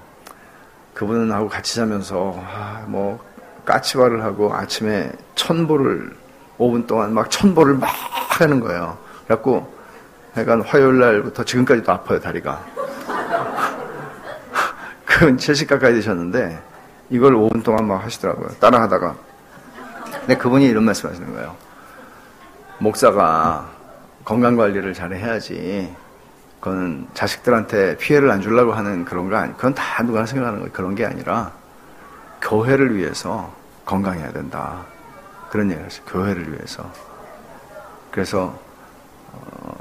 그분하고 0.93 1.49
같이 1.49 1.77
자면서 1.77 2.37
아, 2.45 2.85
뭐 2.89 3.25
까치발을 3.65 4.25
하고 4.25 4.53
아침에 4.53 5.13
천보를 5.37 6.17
5분 6.59 6.89
동안 6.89 7.15
막 7.15 7.31
천보를 7.31 7.75
막 7.75 7.89
하는 8.41 8.59
거예요. 8.59 8.99
그래갖고 9.25 9.73
약간 10.37 10.61
화요일 10.63 10.99
날부터 10.99 11.45
지금까지도 11.45 11.93
아파요 11.93 12.19
다리가. 12.19 12.61
그건 15.07 15.39
70 15.39 15.69
가까이 15.69 15.95
되셨는데 15.95 16.61
이걸 17.09 17.35
5분 17.35 17.63
동안 17.63 17.87
막 17.87 18.05
하시더라고요. 18.05 18.49
따라하다가. 18.59 19.15
근데 20.11 20.37
그분이 20.37 20.67
이런 20.67 20.85
말씀 20.85 21.09
하시는 21.09 21.33
거예요. 21.33 21.55
목사가 22.83 23.71
건강 24.25 24.57
관리를 24.57 24.93
잘 24.93 25.15
해야지. 25.15 25.95
그건 26.59 27.07
자식들한테 27.15 27.97
피해를 27.97 28.29
안 28.31 28.41
주려고 28.41 28.73
하는 28.73 29.05
그런 29.05 29.31
거 29.31 29.37
아니. 29.37 29.53
그건 29.57 29.73
다 29.75 30.03
누가 30.03 30.27
생각하는 30.27 30.63
거 30.63 30.69
그런 30.73 30.97
게 30.97 31.07
아니라 31.07 31.53
교회를 32.41 32.97
위해서 32.97 33.53
건강해야 33.85 34.33
된다. 34.33 34.85
그런 35.51 35.71
얘기를 35.71 35.87
했어요. 35.87 36.03
교회를 36.09 36.53
위해서. 36.53 36.91
그래서 38.11 38.59
어, 39.33 39.75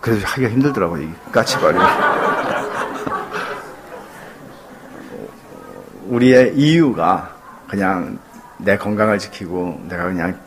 그래서 0.00 0.26
하기가 0.26 0.48
힘들더라고요. 0.48 1.02
이 1.02 1.10
까치발이. 1.32 1.78
우리의 6.08 6.56
이유가 6.56 7.30
그냥 7.68 8.18
내 8.56 8.78
건강을 8.78 9.18
지키고 9.18 9.82
내가 9.88 10.04
그냥 10.04 10.40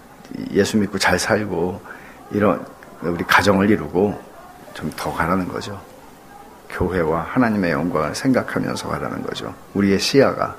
예수 0.52 0.78
믿고 0.78 0.98
잘 0.98 1.20
살고 1.20 1.82
이런 2.32 2.66
우리 3.02 3.24
가정을 3.24 3.70
이루고 3.70 4.24
좀 4.74 4.92
더 4.96 5.12
가라는 5.14 5.48
거죠. 5.48 5.82
교회와 6.70 7.22
하나님의 7.22 7.72
영광을 7.72 8.14
생각하면서 8.14 8.90
가라는 8.90 9.24
거죠. 9.24 9.54
우리의 9.74 10.00
시야가. 10.00 10.56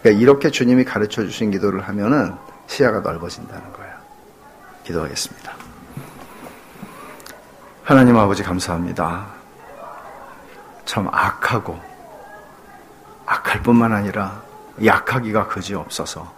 그러니까 0.00 0.22
이렇게 0.22 0.50
주님이 0.50 0.84
가르쳐 0.84 1.22
주신 1.22 1.50
기도를 1.50 1.86
하면은 1.88 2.34
시야가 2.66 3.00
넓어진다는 3.00 3.72
거예요. 3.74 3.92
기도하겠습니다. 4.84 5.52
하나님 7.84 8.16
아버지 8.16 8.42
감사합니다. 8.42 9.26
참 10.86 11.08
악하고 11.12 11.78
악할 13.26 13.62
뿐만 13.62 13.92
아니라 13.92 14.42
약하기가 14.82 15.48
그지 15.48 15.74
없어서 15.74 16.32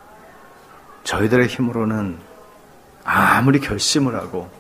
저희들의 1.05 1.47
힘으로는 1.47 2.18
아무리 3.05 3.61
결심을 3.61 4.15
하고 4.15 4.51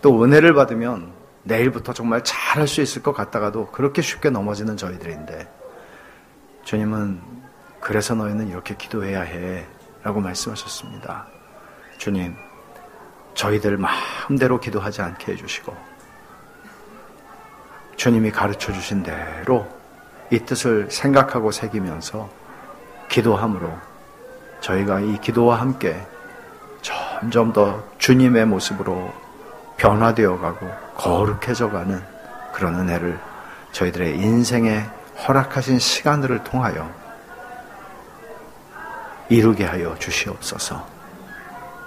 또 0.00 0.22
은혜를 0.22 0.54
받으면 0.54 1.12
내일부터 1.42 1.92
정말 1.92 2.22
잘할 2.24 2.68
수 2.68 2.80
있을 2.80 3.02
것 3.02 3.12
같다가도 3.12 3.72
그렇게 3.72 4.00
쉽게 4.02 4.30
넘어지는 4.30 4.76
저희들인데 4.76 5.48
주님은 6.64 7.20
그래서 7.80 8.14
너희는 8.14 8.48
이렇게 8.48 8.76
기도해야 8.76 9.22
해 9.22 9.66
라고 10.02 10.20
말씀하셨습니다. 10.20 11.26
주님, 11.96 12.36
저희들 13.34 13.78
마음대로 13.78 14.60
기도하지 14.60 15.02
않게 15.02 15.32
해주시고 15.32 15.74
주님이 17.96 18.30
가르쳐 18.30 18.72
주신 18.72 19.02
대로 19.02 19.66
이 20.30 20.38
뜻을 20.40 20.90
생각하고 20.90 21.50
새기면서 21.50 22.30
기도함으로 23.08 23.72
저희가 24.60 25.00
이 25.00 25.20
기도와 25.20 25.60
함께 25.60 26.00
점점 27.20 27.52
더 27.52 27.82
주님의 27.98 28.46
모습으로 28.46 29.12
변화되어 29.76 30.38
가고 30.38 30.70
거룩해져 30.96 31.70
가는 31.70 32.00
그런 32.52 32.74
은혜를 32.76 33.18
저희들의 33.72 34.18
인생에 34.18 34.84
허락하신 35.26 35.78
시간들을 35.78 36.44
통하여 36.44 36.88
이루게 39.28 39.64
하여 39.64 39.96
주시옵소서. 39.98 40.86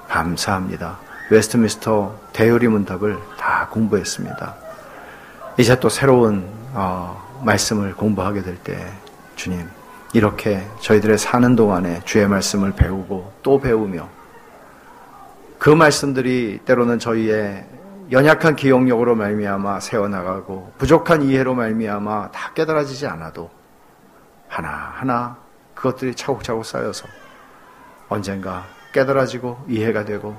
감사합니다. 0.10 0.98
웨스트미스터 1.30 2.14
대요리 2.34 2.68
문답을 2.68 3.18
다 3.38 3.68
공부했습니다. 3.72 4.56
이제 5.58 5.80
또 5.80 5.88
새로운 5.90 6.46
어, 6.74 7.40
말씀을 7.44 7.96
공부하게 7.96 8.42
될 8.44 8.58
때 8.58 8.92
주님 9.36 9.68
이렇게 10.14 10.68
저희들의 10.82 11.18
사는 11.18 11.56
동안에 11.56 12.02
주의 12.06 12.28
말씀을 12.28 12.74
배우고 12.74 13.32
또 13.44 13.60
배우며 13.60 14.08
그 15.62 15.70
말씀들이 15.70 16.60
때로는 16.66 16.98
저희의 16.98 17.64
연약한 18.12 18.56
기억력으로 18.56 19.14
말미암아 19.14 19.80
세워나가고 19.80 20.74
부족한 20.80 21.22
이해로 21.22 21.54
말미암아 21.54 22.32
다 22.32 22.52
깨달아지지 22.56 23.06
않아도 23.06 23.52
하나하나 24.48 25.38
그것들이 25.76 26.16
차곡차곡 26.16 26.66
쌓여서 26.66 27.06
언젠가 28.10 28.66
깨달아지고 28.92 29.66
이해가 29.68 30.04
되고 30.04 30.36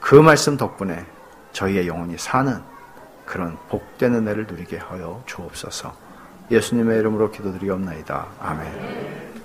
그 0.00 0.14
말씀 0.14 0.58
덕분에 0.58 1.06
저희의 1.52 1.88
영혼이 1.88 2.18
사는 2.18 2.62
그런 3.24 3.56
복된 3.70 4.16
은혜를 4.16 4.48
누리게 4.48 4.76
하여 4.76 5.22
주옵소서 5.24 5.94
예수님의 6.50 6.98
이름으로 6.98 7.30
기도드리옵나이다. 7.30 8.26
아멘. 8.38 9.26